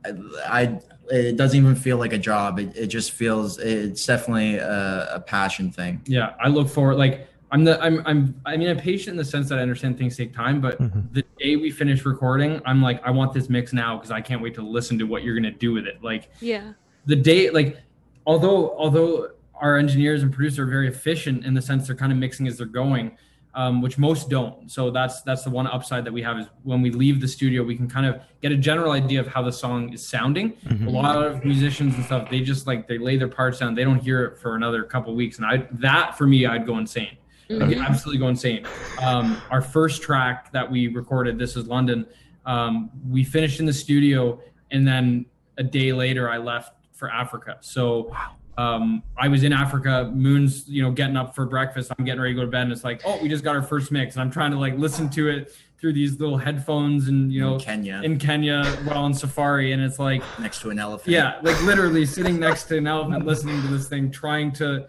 I, 0.05 0.13
I 0.45 0.81
it 1.11 1.37
doesn't 1.37 1.59
even 1.59 1.75
feel 1.75 1.97
like 1.97 2.13
a 2.13 2.19
job. 2.19 2.59
It, 2.59 2.77
it 2.77 2.87
just 2.89 3.13
feels 3.13 3.59
it's 3.59 4.05
definitely 4.07 4.57
a, 4.57 5.15
a 5.15 5.21
passion 5.21 5.71
thing. 5.71 6.03
yeah 6.07 6.35
i 6.41 6.49
look 6.49 6.69
forward 6.69 6.97
like 6.97 7.27
i'm 7.51 7.65
the 7.65 7.81
i'm 7.83 8.03
i'm 8.07 8.39
i 8.45 8.57
mean 8.57 8.69
i'm 8.69 8.77
patient 8.79 9.13
in 9.15 9.17
the 9.17 9.25
sense 9.25 9.49
that 9.49 9.59
i 9.59 9.63
understand 9.63 9.97
things 9.97 10.17
take 10.17 10.35
time 10.35 10.61
but 10.61 10.79
Mhm. 10.81 11.13
the 11.13 11.25
day 11.39 11.57
we 11.57 11.71
finish 11.71 12.05
recording 12.05 12.61
i'm 12.67 12.83
like 12.83 13.01
i 13.07 13.11
want 13.11 13.33
this 13.33 13.49
mix 13.49 13.73
now 13.73 13.97
because 13.97 14.11
i 14.11 14.21
can't 14.21 14.43
wait 14.43 14.55
to 14.55 14.63
listen 14.63 14.99
to 14.99 15.05
what 15.05 15.23
you're 15.23 15.35
going 15.35 15.51
to 15.53 15.59
do 15.59 15.73
with 15.73 15.87
it 15.87 16.03
like 16.03 16.29
yeah. 16.41 16.73
the 17.07 17.17
day 17.17 17.49
like 17.51 17.79
although 18.27 18.77
although 18.77 19.31
our 19.55 19.77
engineers 19.79 20.23
and 20.23 20.31
producers 20.33 20.59
are 20.59 20.67
very 20.67 20.89
efficient 20.89 21.45
in 21.47 21.55
the 21.55 21.63
sense 21.63 21.87
they're 21.87 21.97
kind 21.97 22.13
of 22.13 22.19
mixing 22.19 22.47
as 22.47 22.59
they're 22.59 22.67
going 22.67 23.17
um, 23.59 23.83
which 23.83 23.99
most 23.99 24.31
don't. 24.31 24.71
So 24.71 24.89
that's 24.89 25.23
that's 25.23 25.43
the 25.43 25.51
one 25.51 25.67
upside 25.67 26.05
that 26.05 26.13
we 26.13 26.23
have 26.23 26.39
is 26.39 26.47
when 26.63 26.81
we 26.81 26.93
leave 26.93 27.21
the 27.21 27.27
studio 27.27 27.65
we 27.65 27.75
can 27.77 27.89
kind 27.91 28.07
of 28.07 28.21
get 28.41 28.53
a 28.53 28.57
general 28.57 28.93
idea 28.93 29.19
of 29.19 29.27
how 29.27 29.43
the 29.43 29.51
song 29.51 29.93
is 29.93 30.07
sounding. 30.07 30.53
Mhm. 30.67 30.87
a 30.87 30.91
lot 30.91 31.17
of 31.21 31.45
musicians 31.45 31.97
and 31.97 32.05
stuff 32.05 32.31
they 32.31 32.41
just 32.41 32.69
like 32.69 32.87
they 32.87 32.99
lay 32.99 33.17
their 33.17 33.27
parts 33.41 33.59
down. 33.59 33.75
They 33.75 33.83
don't 33.83 33.99
hear 33.99 34.25
it 34.27 34.39
for 34.39 34.55
another 34.55 34.85
couple 34.85 35.13
weeks. 35.17 35.39
And 35.39 35.47
i 35.47 35.67
that 35.73 36.17
for 36.17 36.27
me 36.27 36.47
i'd 36.47 36.67
go 36.67 36.79
insane. 36.79 37.17
I'd 37.51 37.57
Mhm. 37.57 37.85
absolutely 37.85 38.21
go 38.21 38.29
insane. 38.29 38.65
Um, 39.03 39.37
our 39.51 39.61
first 39.63 40.03
track 40.03 40.53
that 40.53 40.71
we 40.71 40.87
recorded 40.87 41.37
this 41.37 41.57
is 41.57 41.67
london 41.67 42.07
um, 42.47 42.91
we 43.11 43.25
finished 43.25 43.59
in 43.59 43.67
the 43.67 43.73
studio 43.73 44.41
and 44.71 44.87
then 44.87 45.27
a 45.59 45.65
day 45.65 45.93
later 45.93 46.31
i 46.31 46.39
left 46.39 46.75
for 46.93 47.11
africa. 47.11 47.57
So 47.61 48.15
um, 48.59 49.03
i 49.17 49.29
was 49.29 49.43
in 49.45 49.53
africa 49.53 50.11
moon's 50.15 50.69
you 50.69 50.83
know 50.83 50.91
getting 50.91 51.17
up 51.17 51.35
for 51.35 51.47
breakfast 51.47 51.91
i'm 51.99 52.05
getting 52.05 52.21
ready 52.21 52.35
to 52.35 52.41
go 52.41 52.45
to 52.45 52.51
bed 52.51 52.63
and 52.63 52.73
it's 52.73 52.85
like 52.85 53.01
oh 53.07 53.19
we 53.23 53.29
just 53.29 53.43
got 53.45 53.55
our 53.57 53.63
first 53.63 53.91
mix 53.93 54.17
and 54.17 54.23
i'm 54.23 54.31
trying 54.31 54.51
to 54.51 54.59
like 54.59 54.77
listen 54.77 55.09
to 55.09 55.29
it 55.29 55.53
through 55.81 55.93
these 55.93 56.19
little 56.19 56.37
headphones 56.37 57.07
and 57.09 57.33
you 57.33 57.41
know 57.41 57.55
in 57.55 57.61
Kenya 57.61 58.01
in 58.05 58.19
kenya 58.19 58.65
while 58.85 58.99
on 59.05 59.15
safari 59.15 59.71
and 59.73 59.81
it's 59.81 59.99
like 60.01 60.23
next 60.41 60.61
to 60.63 60.71
an 60.71 60.79
elephant. 60.81 61.09
yeah, 61.13 61.39
like 61.43 61.61
literally 61.63 62.05
sitting 62.05 62.41
next 62.41 62.65
to 62.65 62.79
an 62.79 62.87
elephant, 62.89 63.25
listening 63.25 63.63
to 63.63 63.69
this 63.69 63.89
thing, 63.89 64.11
trying 64.11 64.51
to 64.55 64.89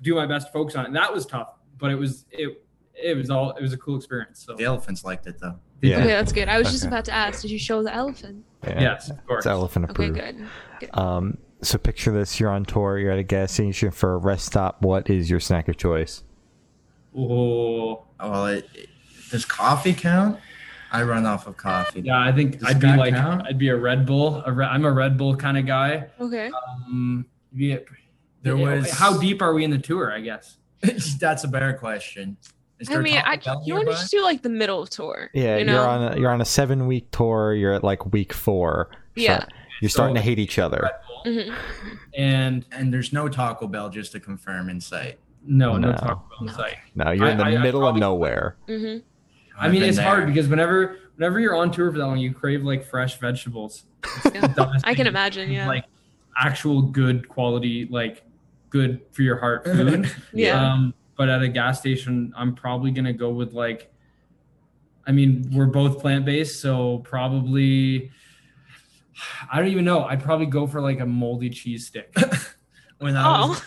do 0.00 0.14
my 0.14 0.26
best 0.26 0.46
to 0.46 0.52
focus 0.52 0.76
on 0.76 0.84
it. 0.84 0.88
And 0.88 0.96
that 0.96 1.12
was 1.12 1.26
tough, 1.26 1.54
but 1.76 1.90
it 1.90 1.96
was 1.96 2.24
it 2.30 2.62
it 2.94 3.16
was 3.16 3.30
all 3.30 3.50
it 3.50 3.60
was 3.62 3.72
a 3.72 3.76
cool 3.76 3.96
experience. 3.96 4.44
So 4.46 4.54
The 4.54 4.62
elephants 4.62 5.02
liked 5.04 5.26
it 5.26 5.40
though. 5.40 5.58
Yeah. 5.82 5.96
Okay, 5.98 6.06
that's 6.06 6.32
good. 6.32 6.48
I 6.48 6.56
was 6.58 6.70
just 6.70 6.84
Okay. 6.84 6.88
about 6.88 7.04
to 7.06 7.12
ask, 7.12 7.42
did 7.42 7.50
you 7.50 7.58
show 7.58 7.82
the 7.82 7.92
elephant? 7.92 8.44
Yeah. 8.62 8.80
yes, 8.80 9.10
of 9.10 9.26
course. 9.26 9.40
It's 9.40 9.46
elephant 9.46 9.90
Okay, 9.90 10.08
approved. 10.10 10.38
good. 10.80 10.90
Um, 10.96 11.36
so 11.62 11.78
picture 11.78 12.12
this: 12.12 12.38
you're 12.40 12.50
on 12.50 12.64
tour, 12.64 12.98
you're 12.98 13.10
at 13.12 13.18
a 13.18 13.22
gas 13.22 13.52
station 13.52 13.90
for 13.90 14.14
a 14.14 14.18
rest 14.18 14.46
stop. 14.46 14.82
What 14.82 15.10
is 15.10 15.28
your 15.30 15.40
snack 15.40 15.68
of 15.68 15.76
choice? 15.76 16.22
Oh, 17.16 18.04
Well, 18.20 18.46
it, 18.46 18.68
it- 18.74 18.88
does 19.30 19.44
coffee 19.44 19.92
count? 19.92 20.38
I 20.90 21.02
run 21.02 21.26
off 21.26 21.46
of 21.46 21.56
coffee. 21.58 22.00
yeah. 22.00 22.18
I 22.18 22.32
think 22.32 22.60
Does 22.60 22.70
I'd 22.70 22.80
be 22.80 22.86
like 22.86 23.12
count? 23.12 23.46
I'd 23.46 23.58
be 23.58 23.68
a 23.68 23.76
Red 23.76 24.06
Bull. 24.06 24.42
A 24.46 24.52
Re- 24.52 24.64
I'm 24.64 24.86
a 24.86 24.90
Red 24.92 25.18
Bull 25.18 25.36
kind 25.36 25.58
of 25.58 25.66
guy. 25.66 26.06
Okay. 26.18 26.50
Um, 26.86 27.26
be 27.54 27.72
it- 27.72 27.86
There 28.42 28.56
was- 28.56 28.90
how 28.90 29.18
deep 29.18 29.42
are 29.42 29.52
we 29.52 29.64
in 29.64 29.70
the 29.70 29.76
tour? 29.78 30.10
I 30.10 30.20
guess. 30.20 30.56
That's 31.20 31.44
a 31.44 31.48
better 31.48 31.74
question. 31.74 32.38
Is 32.80 32.88
I 32.90 32.96
mean, 32.98 33.18
I, 33.18 33.38
you 33.66 33.74
want 33.74 33.88
to 33.88 33.92
just 33.92 34.10
do 34.10 34.22
like 34.22 34.40
the 34.42 34.48
middle 34.48 34.80
of 34.80 34.88
tour. 34.88 35.28
Yeah, 35.34 35.58
you 35.58 35.64
know? 35.66 35.72
you're 35.74 35.86
on 35.86 36.12
a, 36.12 36.20
you're 36.20 36.30
on 36.30 36.40
a 36.40 36.44
seven 36.46 36.86
week 36.86 37.10
tour. 37.10 37.52
You're 37.52 37.74
at 37.74 37.84
like 37.84 38.12
week 38.12 38.32
four. 38.32 38.88
Yeah. 39.14 39.38
Start- 39.40 39.52
you're 39.82 39.88
starting 39.90 40.16
So- 40.16 40.20
to 40.20 40.24
hate 40.24 40.38
each 40.38 40.58
other. 40.58 40.90
Red 41.36 41.46
Bull. 41.46 41.54
Mhm. 41.54 41.96
And 42.16 42.66
and 42.72 42.92
there's 42.92 43.12
no 43.12 43.28
Taco 43.28 43.66
Bell 43.66 43.88
just 43.90 44.12
to 44.12 44.20
confirm 44.20 44.68
in 44.68 44.80
sight. 44.80 45.18
no, 45.44 45.76
no, 45.78 45.92
No. 45.92 45.96
Taco 45.96 46.24
Bell 46.28 46.38
in 46.40 46.46
No. 46.46 46.52
sight. 46.52 46.76
No, 46.94 47.10
you're 47.12 47.28
in 47.28 47.38
the 47.38 47.44
I- 47.44 47.52
I- 47.52 47.56
I 47.58 47.62
middle 47.62 47.80
of 47.80 47.94
probably- 47.94 48.00
nowhere. 48.00 48.56
Mhm. 48.68 49.02
I 49.58 49.68
mean, 49.68 49.82
it's 49.82 49.96
there. 49.96 50.06
hard 50.06 50.26
because 50.26 50.46
whenever 50.48 50.96
whenever 51.16 51.40
you're 51.40 51.56
on 51.56 51.70
tour 51.70 51.90
for 51.90 51.98
that 51.98 52.06
long, 52.06 52.18
you 52.18 52.32
crave 52.32 52.62
like 52.64 52.84
fresh 52.84 53.18
vegetables. 53.18 53.84
Yeah. 54.32 54.52
I 54.84 54.94
can 54.94 55.06
imagine. 55.08 55.50
Yeah. 55.50 55.66
Like 55.66 55.84
actual 56.40 56.82
good 56.82 57.28
quality, 57.28 57.88
like 57.90 58.24
good 58.70 59.00
for 59.12 59.22
your 59.22 59.36
heart 59.38 59.64
food. 59.64 60.10
yeah. 60.32 60.72
Um, 60.72 60.94
but 61.16 61.28
at 61.28 61.42
a 61.42 61.48
gas 61.48 61.80
station, 61.80 62.32
I'm 62.36 62.54
probably 62.54 62.90
gonna 62.92 63.12
go 63.12 63.30
with 63.30 63.52
like. 63.52 63.90
I 65.06 65.10
mean, 65.12 65.50
we're 65.54 65.66
both 65.66 66.00
plant 66.00 66.24
based, 66.26 66.60
so 66.60 66.98
probably. 66.98 68.10
I 69.50 69.58
don't 69.58 69.68
even 69.68 69.84
know. 69.84 70.04
I'd 70.04 70.22
probably 70.22 70.46
go 70.46 70.66
for 70.66 70.80
like 70.80 71.00
a 71.00 71.06
moldy 71.06 71.50
cheese 71.50 71.86
stick. 71.86 72.14
When 72.98 73.16
I 73.16 73.42
oh. 73.42 73.48
was, 73.50 73.62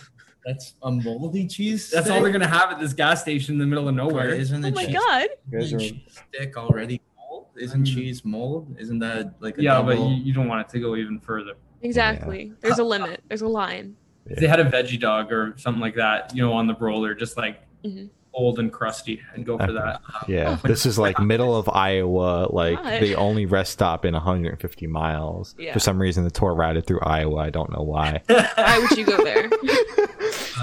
that's 0.45 0.73
a 0.83 0.91
moldy 0.91 1.47
cheese. 1.47 1.89
That's 1.89 2.09
all 2.09 2.21
they're 2.21 2.31
gonna 2.31 2.47
have 2.47 2.71
at 2.71 2.79
this 2.79 2.93
gas 2.93 3.21
station 3.21 3.53
in 3.53 3.59
the 3.59 3.65
middle 3.65 3.87
of 3.87 3.95
nowhere. 3.95 4.29
Isn't 4.29 4.65
it? 4.65 4.67
oh 4.67 4.71
a 4.71 4.75
my 4.75 4.85
cheese, 4.85 4.95
god. 4.95 5.27
isn't 5.53 5.79
cheese 5.79 6.01
stick 6.09 6.57
already 6.57 7.01
mold? 7.17 7.47
Isn't 7.57 7.87
I 7.87 7.91
cheese 7.91 8.25
mold? 8.25 8.75
Isn't 8.77 8.99
that 8.99 9.35
like 9.39 9.57
a 9.57 9.63
Yeah, 9.63 9.81
but 9.81 9.97
you, 9.97 10.09
you 10.15 10.33
don't 10.33 10.47
want 10.47 10.67
it 10.67 10.69
to 10.73 10.79
go 10.79 10.95
even 10.95 11.19
further. 11.19 11.53
Exactly. 11.81 12.51
There's 12.59 12.79
a 12.79 12.83
limit. 12.83 13.23
There's 13.27 13.41
a 13.41 13.47
line. 13.47 13.95
If 14.25 14.39
they 14.39 14.47
had 14.47 14.59
a 14.59 14.65
veggie 14.65 14.99
dog 14.99 15.31
or 15.31 15.55
something 15.57 15.81
like 15.81 15.95
that, 15.95 16.35
you 16.35 16.45
know, 16.45 16.53
on 16.53 16.67
the 16.67 16.75
roller, 16.75 17.15
just 17.15 17.37
like 17.37 17.61
Mhm. 17.85 18.09
Old 18.33 18.59
and 18.59 18.71
crusty, 18.71 19.21
I'd 19.35 19.45
go 19.45 19.57
for 19.57 19.63
Okay. 19.65 19.73
that. 19.73 20.01
Yeah, 20.27 20.57
Oh. 20.63 20.67
this 20.67 20.85
is 20.85 20.97
like 20.97 21.19
middle 21.19 21.55
of 21.55 21.67
Iowa, 21.69 22.47
like 22.49 22.81
God. 22.81 23.01
the 23.01 23.15
only 23.15 23.45
rest 23.45 23.73
stop 23.73 24.05
in 24.05 24.13
150 24.13 24.87
miles. 24.87 25.53
Yeah. 25.59 25.73
For 25.73 25.79
some 25.79 25.99
reason, 26.01 26.23
the 26.23 26.31
tour 26.31 26.53
routed 26.53 26.85
through 26.87 27.01
Iowa. 27.01 27.37
I 27.37 27.49
don't 27.49 27.71
know 27.71 27.83
why. 27.83 28.21
Why 28.27 28.79
would 28.79 28.97
you 28.97 29.05
go 29.05 29.23
there? 29.23 29.49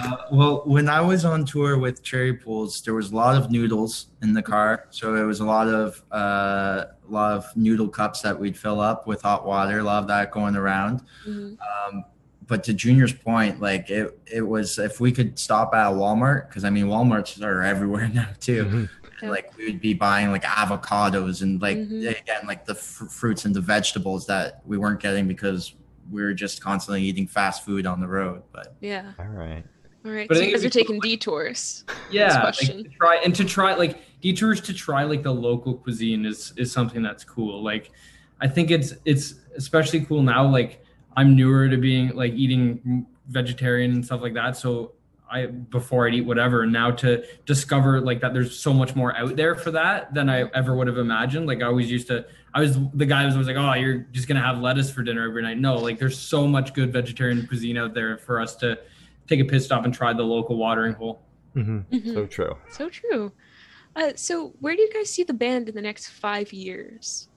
Uh, 0.01 0.17
well, 0.31 0.63
when 0.65 0.89
I 0.89 1.01
was 1.01 1.25
on 1.25 1.45
tour 1.45 1.77
with 1.79 2.03
Cherry 2.05 2.33
Pools, 2.35 2.81
there 2.83 2.95
was 2.95 3.11
a 3.11 3.17
lot 3.17 3.37
of 3.37 3.51
noodles 3.51 4.07
in 4.23 4.33
the 4.33 4.43
car, 4.43 4.87
so 4.91 5.17
it 5.17 5.25
was 5.25 5.41
a 5.41 5.45
lot 5.45 5.67
of 5.67 6.03
uh, 6.13 6.85
a 7.09 7.11
lot 7.11 7.33
of 7.37 7.45
noodle 7.57 7.89
cups 7.89 8.21
that 8.23 8.39
we'd 8.39 8.57
fill 8.57 8.81
up 8.81 9.07
with 9.09 9.23
hot 9.23 9.45
water. 9.45 9.81
A 9.81 9.83
lot 9.83 10.03
of 10.03 10.09
that 10.09 10.31
going 10.31 10.55
around. 10.57 11.03
Mhm. 11.27 11.57
Um, 11.89 12.05
but 12.49 12.65
to 12.65 12.73
Junior's 12.75 13.13
point, 13.13 13.61
like 13.61 13.91
it, 13.91 14.19
it 14.27 14.41
was 14.43 14.79
if 14.79 14.99
we 15.01 15.13
could 15.13 15.39
stop 15.39 15.75
at 15.75 15.93
Walmart, 15.93 16.49
because 16.49 16.65
I 16.65 16.71
mean 16.71 16.87
Walmarts 16.87 17.41
are 17.43 17.63
everywhere 17.75 18.09
now 18.09 18.29
too. 18.41 18.65
Mhm. 18.65 18.89
Yeah. 19.23 19.31
Like 19.31 19.57
we 19.57 19.67
would 19.67 19.81
be 19.81 19.95
buying 19.95 20.31
like 20.33 20.45
avocados 20.45 21.43
and 21.43 21.61
like 21.61 21.77
Mhm. 21.77 22.09
again 22.21 22.47
like 22.47 22.65
the 22.65 22.75
fr- 22.75 23.07
fruits 23.07 23.45
and 23.45 23.55
the 23.55 23.61
vegetables 23.61 24.27
that 24.27 24.63
we 24.67 24.79
weren't 24.79 25.01
getting 25.01 25.29
because 25.29 25.75
we 26.11 26.23
were 26.23 26.33
just 26.35 26.61
constantly 26.63 27.03
eating 27.03 27.27
fast 27.27 27.65
food 27.65 27.85
on 27.87 28.01
the 28.01 28.09
road. 28.09 28.43
But 28.53 28.75
Yeah. 28.81 29.13
All 29.19 29.27
right. 29.27 29.65
All 30.05 30.13
right. 30.13 30.27
But 30.29 30.37
I 30.37 30.41
so 30.41 30.45
you 30.45 30.51
think 30.51 30.57
guys 30.57 30.65
are 30.65 30.71
taking 30.71 31.01
cool, 31.01 31.11
detours. 31.11 31.85
yeah 32.11 32.45
like, 32.45 32.55
to 32.57 32.85
try 32.99 33.17
and 33.25 33.35
to 33.35 33.45
try 33.45 33.75
like 33.75 33.99
detours 34.23 34.61
to 34.63 34.73
try 34.73 35.03
like 35.05 35.23
the 35.23 35.35
local 35.35 35.75
cuisine 35.75 36.25
is 36.25 36.53
is 36.57 36.73
something 36.73 37.03
that's 37.03 37.23
cool 37.25 37.63
like 37.63 37.91
i 38.41 38.49
think 38.49 38.71
it's 38.71 38.95
it's 39.05 39.35
especially 39.57 40.01
cool 40.05 40.23
now 40.23 40.45
like 40.47 40.83
i'm 41.19 41.35
newer 41.37 41.69
to 41.69 41.77
being 41.77 42.07
like 42.23 42.33
eating 42.45 43.05
vegetarian 43.29 43.91
and 43.93 44.05
stuff 44.05 44.21
like 44.23 44.35
that 44.35 44.57
so 44.57 44.93
i 45.31 45.47
before 45.47 46.07
i'd 46.07 46.15
eat 46.15 46.27
whatever 46.33 46.63
and 46.63 46.73
now 46.73 46.91
to 46.91 47.23
discover 47.45 48.01
like 48.01 48.21
that 48.23 48.33
there's 48.35 48.55
so 48.59 48.73
much 48.73 48.95
more 48.97 49.15
out 49.17 49.35
there 49.37 49.55
for 49.55 49.71
that 49.71 50.13
than 50.15 50.29
i 50.31 50.39
ever 50.61 50.75
would 50.77 50.87
have 50.87 50.99
imagined 50.99 51.47
like 51.47 51.61
i 51.63 51.67
always 51.67 51.91
used 51.91 52.07
to 52.07 52.25
i 52.55 52.61
was 52.61 52.79
the 52.95 53.05
guy 53.13 53.21
who 53.21 53.27
was 53.27 53.35
always 53.35 53.49
like 53.49 53.57
oh 53.57 53.75
you're 53.75 53.99
just 54.17 54.27
gonna 54.29 54.41
have 54.51 54.59
lettuce 54.59 54.91
for 54.91 55.03
dinner 55.03 55.27
every 55.29 55.43
night 55.43 55.59
no 55.59 55.75
like 55.77 55.99
there's 55.99 56.19
so 56.19 56.47
much 56.47 56.73
good 56.73 56.93
vegetarian 56.93 57.47
cuisine 57.47 57.77
out 57.77 57.93
there 57.95 58.17
for 58.19 58.41
us 58.41 58.57
to 58.57 58.79
take 59.27 59.41
a 59.41 59.45
pit 59.45 59.63
stop 59.63 59.85
and 59.85 59.93
try 59.93 60.13
the 60.15 60.23
local 60.37 60.57
watering 60.57 60.95
hole 60.95 61.21
hmm 61.55 61.81
Mhm. 61.93 62.15
So 62.15 62.27
true. 62.27 62.55
So 62.71 62.89
true. 62.89 63.33
Uh, 63.97 64.13
so 64.15 64.53
where 64.61 64.77
do 64.77 64.83
you 64.83 64.91
guys 64.93 65.11
see 65.11 65.25
the 65.25 65.39
band 65.45 65.69
in 65.69 65.75
the 65.75 65.81
next 65.83 66.09
five 66.11 66.53
years? 66.53 67.29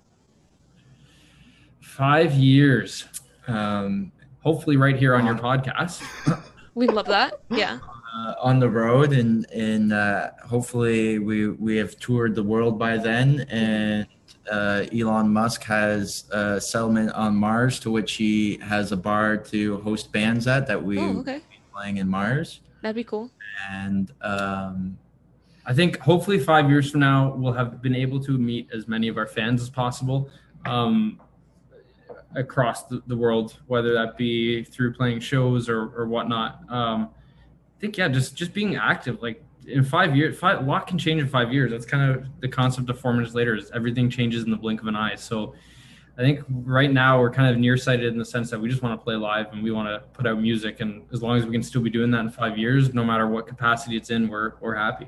Five 1.79 2.33
years. 2.33 3.05
Um, 3.47 4.11
Hopefully, 4.43 4.75
right 4.75 4.95
here 4.95 5.13
on 5.15 5.25
your 5.25 5.35
podcast. 5.35 6.01
We 6.73 6.87
love 6.87 7.05
that. 7.07 7.33
Yeah. 7.49 7.79
uh, 8.15 8.35
on 8.41 8.59
the 8.59 8.69
road, 8.69 9.11
and 9.11 9.45
and 9.51 9.91
uh, 9.91 10.29
hopefully 10.45 11.19
we 11.19 11.49
we 11.49 11.75
have 11.75 11.99
toured 11.99 12.33
the 12.33 12.43
world 12.43 12.79
by 12.79 12.95
then, 12.95 13.41
and 13.49 14.07
uh, 14.49 14.85
Elon 14.97 15.33
Musk 15.33 15.63
has 15.63 16.23
a 16.31 16.61
settlement 16.61 17.11
on 17.11 17.35
Mars 17.35 17.77
to 17.81 17.91
which 17.91 18.13
he 18.13 18.57
has 18.63 18.93
a 18.93 18.97
bar 18.97 19.35
to 19.35 19.81
host 19.81 20.13
bands 20.13 20.47
at 20.47 20.65
that 20.67 20.81
we 20.81 20.97
Oh, 20.97 21.19
okay. 21.19 21.41
playing 21.73 21.97
in 21.97 22.07
Mars, 22.07 22.61
That'd 22.81 22.95
be 22.95 23.03
cool. 23.03 23.29
and 23.69 24.09
um, 24.21 24.97
I 25.65 25.73
think 25.73 25.99
hopefully 25.99 26.39
five 26.39 26.69
years 26.69 26.89
from 26.89 27.01
now, 27.01 27.33
we'll 27.35 27.51
have 27.53 27.81
been 27.81 27.95
able 27.95 28.23
to 28.23 28.37
meet 28.37 28.69
as 28.73 28.87
many 28.87 29.09
of 29.09 29.17
our 29.17 29.27
fans 29.27 29.61
as 29.61 29.69
possible 29.69 30.29
um, 30.65 31.19
across 32.35 32.83
the, 32.83 33.01
the 33.07 33.15
world, 33.15 33.59
whether 33.67 33.93
that 33.93 34.17
be 34.17 34.63
through 34.63 34.93
playing 34.93 35.19
shows 35.19 35.69
or, 35.69 35.89
or 35.95 36.05
whatnot. 36.07 36.61
Um, 36.69 37.09
I 37.77 37.81
think, 37.81 37.97
yeah, 37.97 38.07
just 38.07 38.35
just 38.35 38.53
being 38.53 38.75
active. 38.75 39.21
Like 39.21 39.43
in 39.67 39.83
five 39.83 40.15
years, 40.15 40.37
five, 40.37 40.59
a 40.59 40.63
lot 40.63 40.87
can 40.87 40.97
change 40.97 41.21
in 41.21 41.27
five 41.27 41.51
years. 41.51 41.71
That's 41.71 41.85
kind 41.85 42.11
of 42.11 42.25
the 42.39 42.47
concept 42.47 42.89
of 42.89 42.99
four 42.99 43.13
minutes 43.13 43.33
later 43.33 43.55
is 43.55 43.71
everything 43.71 44.09
changes 44.09 44.43
in 44.43 44.51
the 44.51 44.57
blink 44.57 44.81
of 44.81 44.87
an 44.87 44.95
eye. 44.95 45.15
So 45.15 45.55
I 46.17 46.21
think 46.21 46.41
right 46.49 46.91
now 46.91 47.19
we're 47.19 47.31
kind 47.31 47.49
of 47.49 47.57
nearsighted 47.57 48.11
in 48.11 48.19
the 48.19 48.25
sense 48.25 48.49
that 48.51 48.59
we 48.59 48.69
just 48.69 48.83
want 48.83 48.99
to 48.99 49.03
play 49.03 49.15
live 49.15 49.47
and 49.53 49.63
we 49.63 49.71
want 49.71 49.87
to 49.87 50.07
put 50.09 50.27
out 50.27 50.39
music. 50.39 50.79
And 50.79 51.03
as 51.13 51.23
long 51.23 51.37
as 51.37 51.45
we 51.45 51.51
can 51.51 51.63
still 51.63 51.81
be 51.81 51.89
doing 51.89 52.11
that 52.11 52.19
in 52.19 52.29
five 52.29 52.57
years, 52.57 52.93
no 52.93 53.03
matter 53.03 53.27
what 53.27 53.47
capacity 53.47 53.97
it's 53.97 54.09
in, 54.09 54.27
we're, 54.27 54.53
we're 54.59 54.75
happy. 54.75 55.07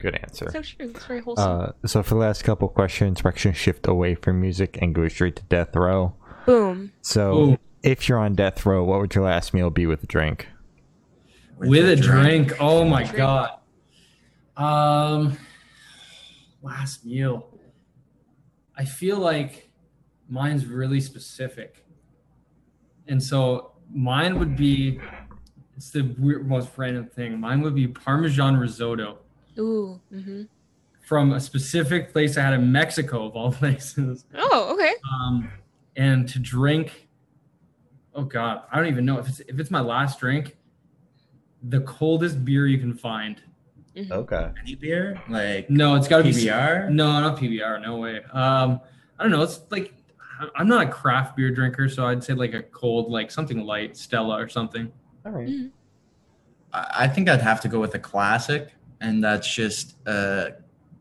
Good 0.00 0.16
answer. 0.16 0.50
So 0.50 0.62
true. 0.62 0.90
It's 0.90 1.04
very 1.04 1.20
wholesome. 1.20 1.60
Uh, 1.60 1.86
so 1.86 2.02
for 2.02 2.14
the 2.14 2.20
last 2.20 2.42
couple 2.42 2.68
questions, 2.68 3.22
we're 3.22 3.30
actually 3.30 3.54
shift 3.54 3.86
away 3.86 4.14
from 4.14 4.40
music 4.40 4.78
and 4.80 4.94
go 4.94 5.06
straight 5.08 5.36
to 5.36 5.42
death 5.44 5.76
row. 5.76 6.14
Boom. 6.46 6.92
So 7.02 7.38
Ooh. 7.38 7.58
if 7.82 8.08
you're 8.08 8.18
on 8.18 8.34
death 8.34 8.64
row, 8.64 8.82
what 8.82 9.00
would 9.00 9.14
your 9.14 9.24
last 9.24 9.52
meal 9.52 9.68
be 9.68 9.86
with 9.86 10.02
a 10.02 10.06
drink? 10.06 10.48
with 11.60 11.88
a 11.88 11.96
drink. 11.96 12.54
Oh 12.58 12.84
my 12.84 13.02
Drink. 13.04 13.16
god. 13.16 13.50
Um, 14.56 15.36
last 16.62 17.04
meal. 17.04 17.46
I 18.76 18.84
feel 18.84 19.18
like 19.18 19.70
mine's 20.28 20.66
really 20.66 21.00
specific, 21.00 21.84
and 23.06 23.22
so 23.22 23.72
mine 23.92 24.38
would 24.38 24.56
be. 24.56 25.00
It's 25.76 25.90
the 25.90 26.14
weird, 26.18 26.46
most 26.46 26.70
random 26.76 27.06
thing. 27.06 27.40
Mine 27.40 27.62
would 27.62 27.74
be 27.74 27.88
Parmesan 27.88 28.56
risotto 28.56 29.18
Ooh. 29.60 30.00
hmm 30.10 30.42
from 31.02 31.32
a 31.32 31.40
specific 31.40 32.12
place 32.12 32.36
I 32.38 32.42
had 32.42 32.52
in 32.54 32.70
Mexico, 32.70 33.26
of 33.26 33.34
all 33.34 33.50
places. 33.62 34.26
Oh, 34.36 34.72
okay. 34.74 34.92
Um, 35.12 35.50
and 35.96 36.28
to 36.28 36.38
drink. 36.38 37.08
Oh 38.14 38.22
God, 38.22 38.62
I 38.70 38.76
don't 38.76 38.86
even 38.86 39.04
know 39.04 39.18
if 39.18 39.28
it's 39.28 39.40
if 39.40 39.58
it's 39.58 39.70
my 39.72 39.80
last 39.80 40.20
drink. 40.20 40.56
The 41.64 41.80
coldest 41.80 42.44
beer 42.44 42.66
you 42.68 42.78
can 42.78 42.94
find. 42.94 43.42
Mhm. 43.96 44.10
Okay. 44.12 44.50
Any 44.62 44.76
beer 44.76 45.20
like 45.28 45.68
No, 45.68 45.96
it's 45.96 46.06
got 46.06 46.18
to 46.18 46.22
be 46.24 46.30
PBR. 46.30 46.90
No, 46.90 47.20
not 47.20 47.36
PBR. 47.38 47.82
No 47.82 47.96
way. 47.96 48.22
Um, 48.32 48.80
I 49.18 49.24
don't 49.24 49.32
know. 49.32 49.42
It's 49.42 49.60
like 49.70 49.92
I- 50.40 50.48
I'm 50.54 50.68
not 50.68 50.86
a 50.86 50.90
craft 50.90 51.36
beer 51.36 51.50
drinker, 51.50 51.88
so 51.88 52.06
I'd 52.06 52.22
say 52.22 52.34
like 52.34 52.54
a 52.54 52.62
cold, 52.62 53.10
like 53.10 53.32
something 53.32 53.64
light, 53.64 53.96
Stella 53.96 54.40
or 54.40 54.48
something. 54.48 54.92
All 55.26 55.32
right. 55.32 55.48
Mhm. 55.48 55.70
I 56.72 56.86
I 57.00 57.08
think 57.08 57.28
I'd 57.28 57.42
have 57.42 57.60
to 57.62 57.68
go 57.68 57.80
with 57.80 57.94
a 57.96 57.98
classic, 57.98 58.72
and 59.00 59.22
that's 59.22 59.52
just 59.52 59.94
a 60.06 60.52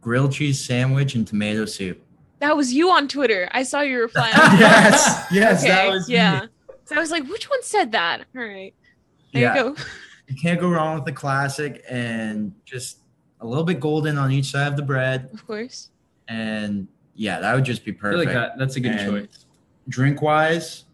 grilled 0.01 0.31
cheese 0.33 0.63
sandwich 0.63 1.15
and 1.15 1.27
tomato 1.27 1.65
soup. 1.65 2.01
That 2.39 2.55
was 2.55 2.73
you 2.73 2.89
on 2.89 3.07
Twitter. 3.07 3.49
I 3.51 3.63
saw 3.63 3.81
your 3.81 4.01
reply. 4.03 4.29
yes, 4.35 5.25
yes, 5.31 5.59
okay. 5.63 5.67
that 5.73 5.89
was 5.89 6.07
me. 6.07 6.15
yeah. 6.15 6.45
So 6.85 6.95
I 6.95 6.99
was 6.99 7.11
like, 7.11 7.27
which 7.27 7.49
one 7.49 7.61
said 7.63 7.91
that? 7.91 8.21
All 8.35 8.41
right. 8.41 8.73
There 9.33 9.41
Yeah. 9.43 9.55
you 9.55 9.63
go. 9.75 9.75
You 10.27 10.35
can't 10.41 10.59
go 10.59 10.69
wrong 10.69 10.95
with 10.95 11.05
the 11.05 11.11
classic, 11.11 11.83
and 11.89 12.53
just 12.65 12.99
a 13.41 13.45
little 13.47 13.63
bit 13.63 13.79
golden 13.79 14.17
on 14.17 14.31
each 14.31 14.51
side 14.51 14.67
of 14.67 14.75
the 14.75 14.83
bread, 14.83 15.29
Of 15.33 15.45
course. 15.47 15.89
and 16.27 16.87
yeah, 17.15 17.39
that 17.39 17.55
would 17.55 17.65
just 17.65 17.83
be 17.83 17.91
I 17.91 17.93
feel 17.93 18.01
perfect. 18.01 18.25
like 18.25 18.33
that. 18.33 18.57
That's 18.57 18.75
a 18.75 18.79
good 18.79 18.91
And 18.93 19.27
choice. 19.27 19.45
Drink 19.87 20.21
wise, 20.21 20.85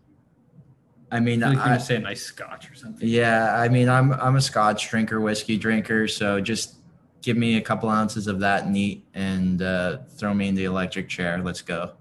I 1.12 1.20
mean, 1.20 1.44
I 1.44 1.50
feel 1.52 1.60
like 1.60 1.68
you 1.68 1.74
I, 1.74 1.78
say 1.78 1.96
a 1.98 2.00
nice 2.00 2.22
scotch 2.24 2.72
or 2.72 2.76
something. 2.76 3.08
yeah, 3.08 3.56
I 3.56 3.68
mean, 3.70 3.90
I'm 3.90 4.14
I'm 4.14 4.36
a 4.38 4.42
Scotch 4.42 4.90
drinker, 4.90 5.20
whiskey 5.22 5.58
drinker, 5.58 6.08
so 6.08 6.40
just 6.42 6.76
give 7.26 7.36
me 7.36 7.58
a 7.58 7.62
couple 7.62 7.90
ounces 7.90 8.28
of 8.28 8.40
that 8.40 8.70
neat 8.70 9.04
and 9.16 9.64
uh, 9.64 9.98
throw 10.16 10.32
me 10.32 10.48
in 10.48 10.54
the 10.54 10.66
electric 10.66 11.10
chair. 11.10 11.42
Let's 11.44 11.64
go. 11.64 11.94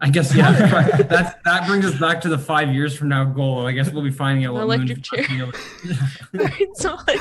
I 0.00 0.10
guess 0.10 0.34
yeah. 0.34 0.50
That's 1.08 1.34
that 1.44 1.68
brings 1.68 1.86
us 1.86 1.98
back 2.00 2.20
to 2.22 2.28
the 2.28 2.38
five 2.38 2.74
years 2.74 2.96
from 2.96 3.10
now 3.10 3.24
goal. 3.24 3.64
I 3.66 3.72
guess 3.72 3.92
we'll 3.92 4.02
be 4.02 4.10
finding 4.10 4.44
out 4.44 4.54
what 4.54 4.62
Electric 4.62 4.88
Moon's 4.88 5.08
chair. 5.08 5.26
meal 5.30 5.52
is. 5.84 5.98
All 6.34 6.44
right, 6.44 6.68
so, 6.76 6.96
like, 7.06 7.20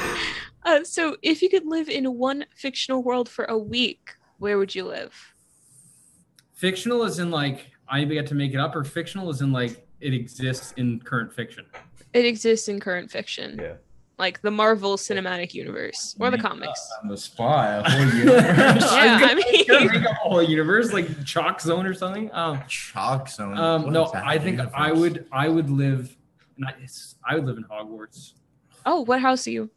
uh, 0.63 0.83
so 0.83 1.17
if 1.21 1.43
you 1.43 1.49
could 1.49 1.67
live 1.67 1.87
in 1.87 2.17
one 2.17 2.45
fictional 2.55 3.03
world 3.03 3.29
for 3.29 3.45
a 3.45 3.57
week, 3.57 4.15
where 4.39 4.57
would 4.57 4.73
you 4.73 4.85
live? 4.85 5.13
fictional 6.53 7.03
is 7.03 7.19
in 7.19 7.31
like 7.31 7.67
I 7.87 8.03
get 8.05 8.27
to 8.27 8.35
make 8.35 8.53
it 8.53 8.59
up, 8.59 8.75
or 8.75 8.83
fictional 8.83 9.29
is 9.29 9.41
in 9.41 9.51
like 9.51 9.85
it 10.01 10.13
exists 10.13 10.73
in 10.77 10.99
current 10.99 11.31
fiction. 11.31 11.65
It 12.13 12.25
exists 12.25 12.69
in 12.69 12.79
current 12.79 13.11
fiction, 13.11 13.59
Yeah. 13.61 13.73
Like 14.19 14.41
the 14.41 14.51
Marvel 14.51 14.97
Cinematic 14.97 15.53
Universe 15.53 16.15
or 16.19 16.29
the 16.29 16.37
comics. 16.37 16.91
On 17.01 17.09
the 17.09 17.17
spot, 17.17 17.87
a 17.87 17.89
whole 17.89 18.01
universe. 18.13 18.43
yeah, 18.45 18.75
I 19.15 19.19
Gotta 19.19 19.35
mean, 19.35 19.87
make 19.91 20.05
a 20.05 20.13
whole 20.15 20.43
universe 20.43 20.93
like 20.93 21.25
Chalk 21.25 21.61
Zone 21.61 21.85
or 21.87 21.93
something. 21.93 22.29
Um, 22.33 22.61
Chalk 22.67 23.29
zone. 23.29 23.57
um 23.57 23.91
no, 23.91 24.11
I 24.13 24.37
think 24.37 24.59
I 24.73 24.91
would 24.91 25.25
I 25.31 25.47
would 25.47 25.69
live. 25.69 26.15
Not, 26.57 26.75
it's, 26.83 27.15
I 27.25 27.35
would 27.35 27.45
live 27.45 27.57
in 27.57 27.63
Hogwarts. 27.63 28.33
oh, 28.85 29.01
what 29.01 29.21
house 29.21 29.47
are 29.47 29.51
you? 29.51 29.69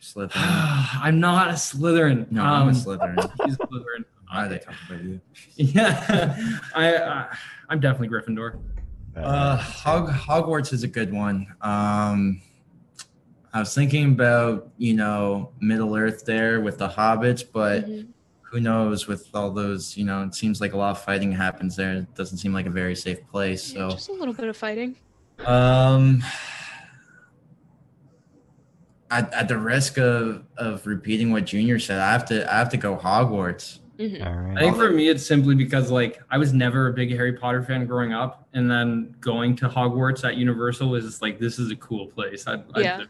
Slytherin. 0.00 0.30
I'm 1.00 1.20
not 1.20 1.48
a 1.48 1.52
Slytherin. 1.54 2.30
No, 2.30 2.42
I'm 2.42 2.66
a 2.68 2.70
Um, 2.70 2.74
Slytherin. 2.74 3.30
He's 3.46 3.54
a 3.54 3.58
Slytherin. 3.58 4.04
Why 4.30 4.44
are 4.46 4.48
they 4.48 4.58
talking 4.58 4.76
about 4.88 5.04
you? 5.04 5.20
Yeah, 5.56 6.58
I, 6.74 6.96
I 6.96 7.36
I'm 7.68 7.80
definitely 7.80 8.08
Gryffindor. 8.08 8.60
Uh, 9.16 9.56
Hog, 9.58 10.08
Hogwarts 10.10 10.72
is 10.72 10.82
a 10.84 10.88
good 10.88 11.12
one. 11.12 11.46
Um, 11.60 12.40
I 13.54 13.58
was 13.60 13.74
thinking 13.74 14.12
about 14.12 14.70
you 14.78 14.94
know 14.94 15.50
Middle 15.60 15.94
Earth 15.96 16.24
there 16.24 16.60
with 16.60 16.78
the 16.78 16.88
hobbits, 16.88 17.44
but 17.50 17.84
Mhm. 17.86 18.08
who 18.42 18.60
knows 18.60 19.06
with 19.06 19.28
all 19.34 19.50
those 19.50 19.96
you 19.96 20.04
know 20.04 20.22
it 20.22 20.34
seems 20.34 20.60
like 20.60 20.72
a 20.72 20.76
lot 20.76 20.90
of 20.92 21.02
fighting 21.02 21.32
happens 21.32 21.76
there. 21.76 21.92
It 21.94 22.14
doesn't 22.14 22.38
seem 22.38 22.52
like 22.52 22.66
a 22.66 22.70
very 22.70 22.94
safe 22.96 23.26
place. 23.28 23.72
Yeah, 23.72 23.88
So 23.88 23.94
just 23.96 24.08
a 24.08 24.12
little 24.12 24.34
bit 24.34 24.48
of 24.48 24.56
fighting. 24.56 24.96
um, 25.46 26.22
at, 29.10 29.32
at 29.34 29.48
the 29.48 29.58
risk 29.58 29.98
of 29.98 30.44
of 30.56 30.86
repeating 30.86 31.30
what 31.32 31.44
Junior 31.44 31.78
said, 31.78 31.98
I 31.98 32.12
have 32.12 32.24
to 32.26 32.50
I 32.52 32.56
have 32.58 32.70
to 32.70 32.76
go 32.76 32.96
Hogwarts. 32.96 33.80
Mhm. 33.98 34.26
All 34.26 34.34
right. 34.34 34.56
I 34.56 34.60
think 34.62 34.76
for 34.76 34.90
me, 34.90 35.08
it's 35.08 35.24
simply 35.24 35.54
because 35.54 35.90
like 35.90 36.20
I 36.30 36.38
was 36.38 36.54
never 36.54 36.88
a 36.88 36.92
big 36.94 37.10
Harry 37.10 37.34
Potter 37.34 37.62
fan 37.62 37.86
growing 37.86 38.12
up, 38.14 38.48
and 38.54 38.70
then 38.70 39.14
going 39.20 39.54
to 39.56 39.68
Hogwarts 39.68 40.24
at 40.26 40.36
Universal 40.36 40.88
was 40.88 41.04
just 41.04 41.20
like 41.20 41.38
this 41.38 41.58
is 41.58 41.70
a 41.70 41.76
cool 41.76 42.06
place. 42.06 42.46
I'd, 42.46 42.64
I'd 42.74 42.82
Yeah. 42.84 42.96
live- 42.98 43.08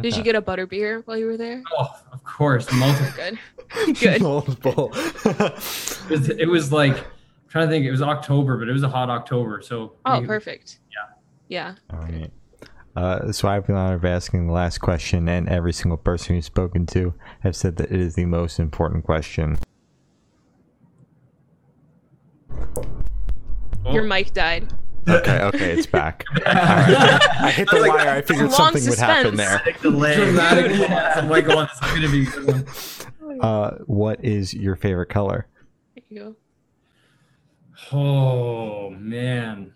Did 0.00 0.16
you 0.16 0.22
get 0.22 0.34
a 0.36 0.40
butter 0.40 0.66
beer 0.66 1.02
while 1.04 1.16
you 1.16 1.26
were 1.26 1.36
there? 1.36 1.62
oh, 1.78 1.94
of 2.12 2.22
course, 2.24 2.70
multiple. 2.72 3.12
Good. 3.16 3.38
Good. 4.00 4.22
Multiple. 4.22 4.90
it, 4.94 6.10
was, 6.10 6.28
it 6.28 6.48
was 6.48 6.72
like 6.72 6.96
I'm 6.96 7.04
trying 7.48 7.66
to 7.68 7.72
think. 7.72 7.84
It 7.86 7.90
was 7.90 8.02
October, 8.02 8.56
but 8.58 8.68
it 8.68 8.72
was 8.72 8.82
a 8.82 8.88
hot 8.88 9.10
October, 9.10 9.60
so 9.62 9.94
Oh, 10.06 10.20
we- 10.20 10.26
perfect. 10.26 10.78
Yeah. 10.92 11.14
Yeah. 11.48 11.74
All 11.92 12.00
right. 12.00 12.30
Uh, 12.96 13.30
so 13.32 13.48
I've 13.48 13.66
been 13.66 13.76
honor 13.76 13.94
of 13.94 14.04
asking 14.04 14.46
the 14.48 14.52
last 14.52 14.78
question, 14.78 15.28
and 15.28 15.48
every 15.48 15.72
single 15.72 15.96
person 15.98 16.34
who's 16.34 16.46
spoken 16.46 16.86
to 16.86 17.14
have 17.40 17.54
said 17.56 17.76
that 17.76 17.90
it 17.92 18.00
is 18.00 18.14
the 18.16 18.26
most 18.26 18.58
important 18.58 19.04
question. 19.04 19.56
Oh, 23.84 23.92
Your 23.92 24.02
mic 24.02 24.32
died. 24.32 24.72
Okay, 25.08 25.40
okay, 25.42 25.72
it's 25.72 25.86
back. 25.86 26.24
All 26.30 26.36
right. 26.44 27.20
I 27.40 27.50
hit 27.50 27.68
the 27.70 27.84
wire. 27.88 28.10
I 28.10 28.22
figured 28.22 28.50
Long 28.50 28.56
something 28.56 28.88
would 28.88 28.98
happen 28.98 29.36
there. 29.36 29.62
Delay. 29.82 30.16
Dramatic 30.16 30.72
pause. 30.88 31.16
I'm 31.16 31.28
like, 31.28 31.48
oh, 31.48 31.60
this 31.62 31.72
is 31.72 31.80
gonna 31.94 32.10
be 32.10 32.24
good 32.26 32.46
one. 32.46 33.40
Uh, 33.40 33.78
what 33.86 34.22
is 34.24 34.52
your 34.52 34.76
favorite 34.76 35.08
color? 35.08 35.46
There 35.94 36.04
you. 36.08 36.36
Oh 37.92 38.90
man. 38.90 39.72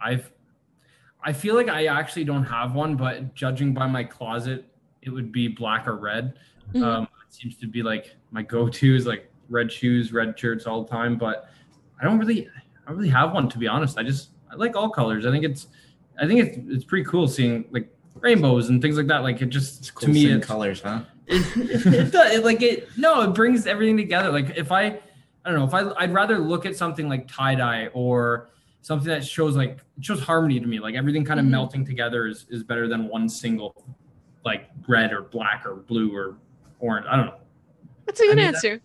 I've 0.00 0.30
I 1.22 1.32
feel 1.32 1.54
like 1.54 1.68
I 1.68 1.86
actually 1.86 2.24
don't 2.24 2.44
have 2.44 2.74
one, 2.74 2.96
but 2.96 3.34
judging 3.34 3.74
by 3.74 3.86
my 3.86 4.04
closet, 4.04 4.64
it 5.02 5.10
would 5.10 5.32
be 5.32 5.48
black 5.48 5.86
or 5.88 5.96
red. 5.96 6.38
Mhm. 6.74 6.82
Um, 6.82 7.02
it 7.26 7.34
seems 7.34 7.56
to 7.58 7.66
be 7.66 7.82
like 7.82 8.16
my 8.30 8.42
go-to 8.42 8.94
is 8.94 9.06
like 9.06 9.30
red 9.48 9.70
shoes, 9.72 10.12
red 10.12 10.38
shirts 10.38 10.66
all 10.66 10.82
the 10.84 10.90
time. 10.90 11.16
But 11.16 11.48
I 12.00 12.04
don't 12.04 12.18
really, 12.18 12.48
I 12.86 12.90
don't 12.90 12.98
really 12.98 13.10
have 13.10 13.32
one 13.32 13.48
to 13.48 13.58
be 13.58 13.66
honest. 13.66 13.98
I 13.98 14.02
just 14.02 14.30
I 14.50 14.54
like 14.54 14.76
all 14.76 14.88
colors. 14.90 15.26
I 15.26 15.30
think 15.30 15.44
it's, 15.44 15.66
I 16.20 16.26
think 16.26 16.40
it's 16.40 16.58
it's 16.76 16.84
pretty 16.84 17.04
cool 17.04 17.26
seeing 17.28 17.64
like 17.70 17.88
rainbows 18.20 18.68
and 18.68 18.80
things 18.80 18.96
like 18.96 19.08
that. 19.08 19.22
Like 19.22 19.42
it 19.42 19.46
just 19.46 19.80
It's 19.80 19.90
to 20.00 20.08
me, 20.08 20.22
seeing 20.22 20.36
it's, 20.38 20.46
colors, 20.46 20.80
huh? 20.82 21.02
it, 21.26 21.44
it, 21.56 22.12
does, 22.12 22.32
it 22.34 22.44
like 22.44 22.62
it 22.62 22.88
no 22.96 23.22
it 23.22 23.34
brings 23.34 23.66
everything 23.66 23.96
together 23.96 24.30
like 24.30 24.56
if 24.56 24.70
i 24.70 24.84
i 24.84 25.00
don't 25.50 25.54
know 25.56 25.64
if 25.64 25.74
i 25.74 25.82
i'd 26.04 26.14
rather 26.14 26.38
look 26.38 26.64
at 26.64 26.76
something 26.76 27.08
like 27.08 27.26
tie-dye 27.26 27.88
or 27.94 28.50
something 28.82 29.08
that 29.08 29.24
shows 29.24 29.56
like 29.56 29.78
it 29.98 30.04
shows 30.04 30.20
harmony 30.20 30.60
to 30.60 30.66
me 30.68 30.78
like 30.78 30.94
everything 30.94 31.24
kind 31.24 31.40
of 31.40 31.46
Mhm. 31.46 31.50
melting 31.50 31.84
together 31.84 32.28
is 32.28 32.46
is 32.48 32.62
better 32.62 32.86
than 32.86 33.08
one 33.08 33.28
single 33.28 33.74
like 34.44 34.70
red 34.86 35.12
or 35.12 35.22
black 35.22 35.66
or 35.66 35.74
blue 35.74 36.14
or 36.16 36.36
orange 36.78 37.06
i 37.10 37.16
don't 37.16 37.26
know 37.26 37.38
That's 38.06 38.20
a 38.20 38.22
good 38.22 38.32
I 38.38 38.42
mean, 38.42 38.44
answer. 38.54 38.80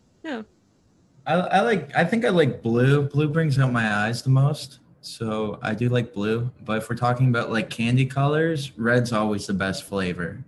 I, 1.32 1.58
I 1.58 1.62
like. 1.62 1.96
I 1.96 2.04
think 2.04 2.26
I 2.26 2.30
like 2.30 2.62
blue. 2.62 3.04
Blue 3.04 3.30
brings 3.30 3.58
out 3.58 3.72
my 3.72 4.06
eyes 4.06 4.22
the 4.22 4.30
most, 4.30 4.80
so 5.02 5.60
I 5.62 5.74
do 5.74 5.88
like 5.90 6.14
blue. 6.14 6.52
But 6.66 6.80
if 6.80 6.90
we're 6.90 6.96
talking 6.96 7.30
about 7.30 7.52
like 7.52 7.70
candy 7.70 8.06
colors, 8.06 8.72
red's 8.78 9.14
always 9.14 9.48
the 9.48 9.54
best 9.54 9.84
flavor. 9.84 10.44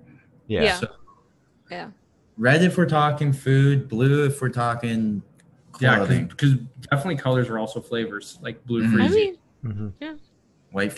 Yeah. 0.47 0.63
Yeah. 0.63 0.73
So 0.75 0.87
Yeah. 1.71 1.89
red 2.37 2.63
if 2.63 2.77
we're 2.77 2.85
talking 2.85 3.31
food, 3.31 3.87
blue 3.87 4.25
if 4.25 4.41
we're 4.41 4.49
talking 4.49 5.23
yeah 5.79 6.05
because 6.05 6.53
definitely 6.91 7.15
colors 7.15 7.49
are 7.49 7.57
also 7.57 7.81
flavors 7.81 8.37
like 8.43 8.63
blue 8.65 8.83
Mhm. 8.83 8.93
I 8.93 9.07
freezy 9.07 9.15
mean, 9.15 9.37
hmm 9.63 10.15
white 10.71 10.91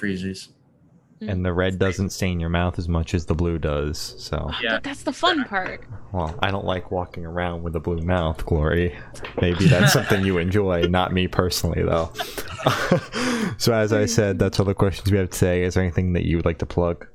freezes. 1.20 1.34
And 1.34 1.46
the 1.46 1.54
red 1.54 1.80
doesn't 1.80 2.10
stain 2.12 2.40
your 2.40 2.50
mouth 2.50 2.78
as 2.80 2.88
much 2.88 3.14
as 3.14 3.26
the 3.26 3.36
blue 3.36 3.58
does. 3.58 4.16
So, 4.18 4.50
Yeah. 4.62 4.76
but 4.76 4.84
that's 4.84 5.04
the 5.04 5.14
fun 5.14 5.44
part. 5.46 5.84
well, 6.12 6.38
I 6.42 6.52
don't 6.52 6.66
like 6.66 6.92
walking 6.92 7.26
around 7.26 7.64
with 7.64 7.76
a 7.76 7.80
blue 7.80 8.02
mouth, 8.02 8.46
Glory. 8.46 8.96
Maybe 9.42 9.66
that's 9.68 9.94
something 9.98 10.26
you 10.26 10.38
enjoy, 10.38 10.84
not 10.84 11.14
me 11.14 11.28
personally, 11.28 11.84
though. 11.84 12.12
so, 13.58 13.74
as 13.74 13.94
I 13.94 14.06
said, 14.06 14.40
that's 14.40 14.60
all 14.60 14.66
the 14.66 14.74
questions 14.74 15.12
we 15.12 15.18
have 15.18 15.30
today. 15.30 15.64
Is 15.64 15.74
there 15.76 15.84
anything 15.84 16.14
that 16.14 16.26
you 16.26 16.38
would 16.38 16.46
like 16.46 16.60
to 16.60 16.66
plug? 16.66 17.08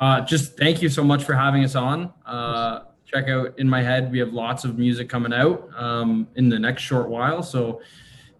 Uh, 0.00 0.20
just 0.22 0.56
thank 0.56 0.82
you 0.82 0.88
so 0.88 1.04
much 1.04 1.24
for 1.24 1.34
having 1.34 1.64
us 1.64 1.74
on. 1.76 2.12
Uh, 2.26 2.80
check 3.06 3.28
out 3.28 3.58
In 3.58 3.68
My 3.68 3.82
Head. 3.82 4.10
We 4.10 4.18
have 4.18 4.32
lots 4.32 4.64
of 4.64 4.76
music 4.78 5.08
coming 5.08 5.32
out 5.32 5.68
um, 5.76 6.26
in 6.34 6.48
the 6.48 6.58
next 6.58 6.82
short 6.82 7.08
while. 7.08 7.42
So, 7.42 7.80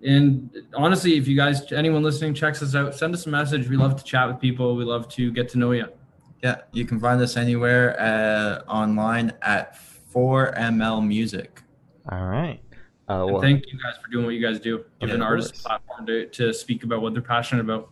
and 0.04 0.50
honestly, 0.74 1.16
if 1.16 1.26
you 1.26 1.36
guys, 1.36 1.72
anyone 1.72 2.02
listening, 2.02 2.34
checks 2.34 2.62
us 2.62 2.74
out, 2.74 2.94
send 2.94 3.14
us 3.14 3.26
a 3.26 3.30
message. 3.30 3.68
We 3.68 3.76
love 3.76 3.96
to 3.96 4.04
chat 4.04 4.28
with 4.28 4.38
people. 4.40 4.76
We 4.76 4.84
love 4.84 5.08
to 5.10 5.30
get 5.32 5.48
to 5.50 5.58
know 5.58 5.72
you. 5.72 5.86
Yeah, 6.42 6.60
you 6.72 6.84
can 6.84 7.00
find 7.00 7.20
us 7.22 7.36
anywhere 7.38 7.98
uh, 7.98 8.70
online 8.70 9.32
at 9.42 9.78
4ML 10.14 11.06
Music. 11.06 11.62
All 12.10 12.26
right. 12.26 12.60
Uh, 13.08 13.26
well, 13.28 13.40
thank 13.40 13.64
you 13.72 13.78
guys 13.82 13.94
for 14.02 14.10
doing 14.10 14.24
what 14.26 14.34
you 14.34 14.40
guys 14.46 14.60
do. 14.60 14.84
Give 15.00 15.08
Yeah, 15.08 15.14
an 15.16 15.22
artist 15.22 15.58
a 15.60 15.62
platform 15.68 16.06
to, 16.06 16.26
to 16.26 16.52
speak 16.54 16.84
about 16.84 17.00
what 17.02 17.12
they're 17.14 17.22
passionate 17.22 17.62
about. 17.62 17.90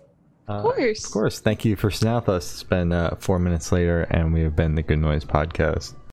uh, 0.48 0.52
Of 0.54 0.62
course. 0.62 1.04
Of 1.06 1.10
course. 1.12 1.40
Thank 1.40 1.64
you 1.64 1.76
for 1.76 1.90
sitting 1.90 2.14
with 2.14 2.28
us. 2.28 2.52
It's 2.52 2.62
been 2.62 2.92
uh, 2.92 3.16
four 3.18 3.38
minutes 3.38 3.72
later, 3.72 4.02
and 4.10 4.32
we 4.32 4.40
have 4.42 4.54
been 4.56 4.74
the 4.74 4.82
Good 4.82 4.98
Noise 4.98 5.24
Podcast. 5.24 5.94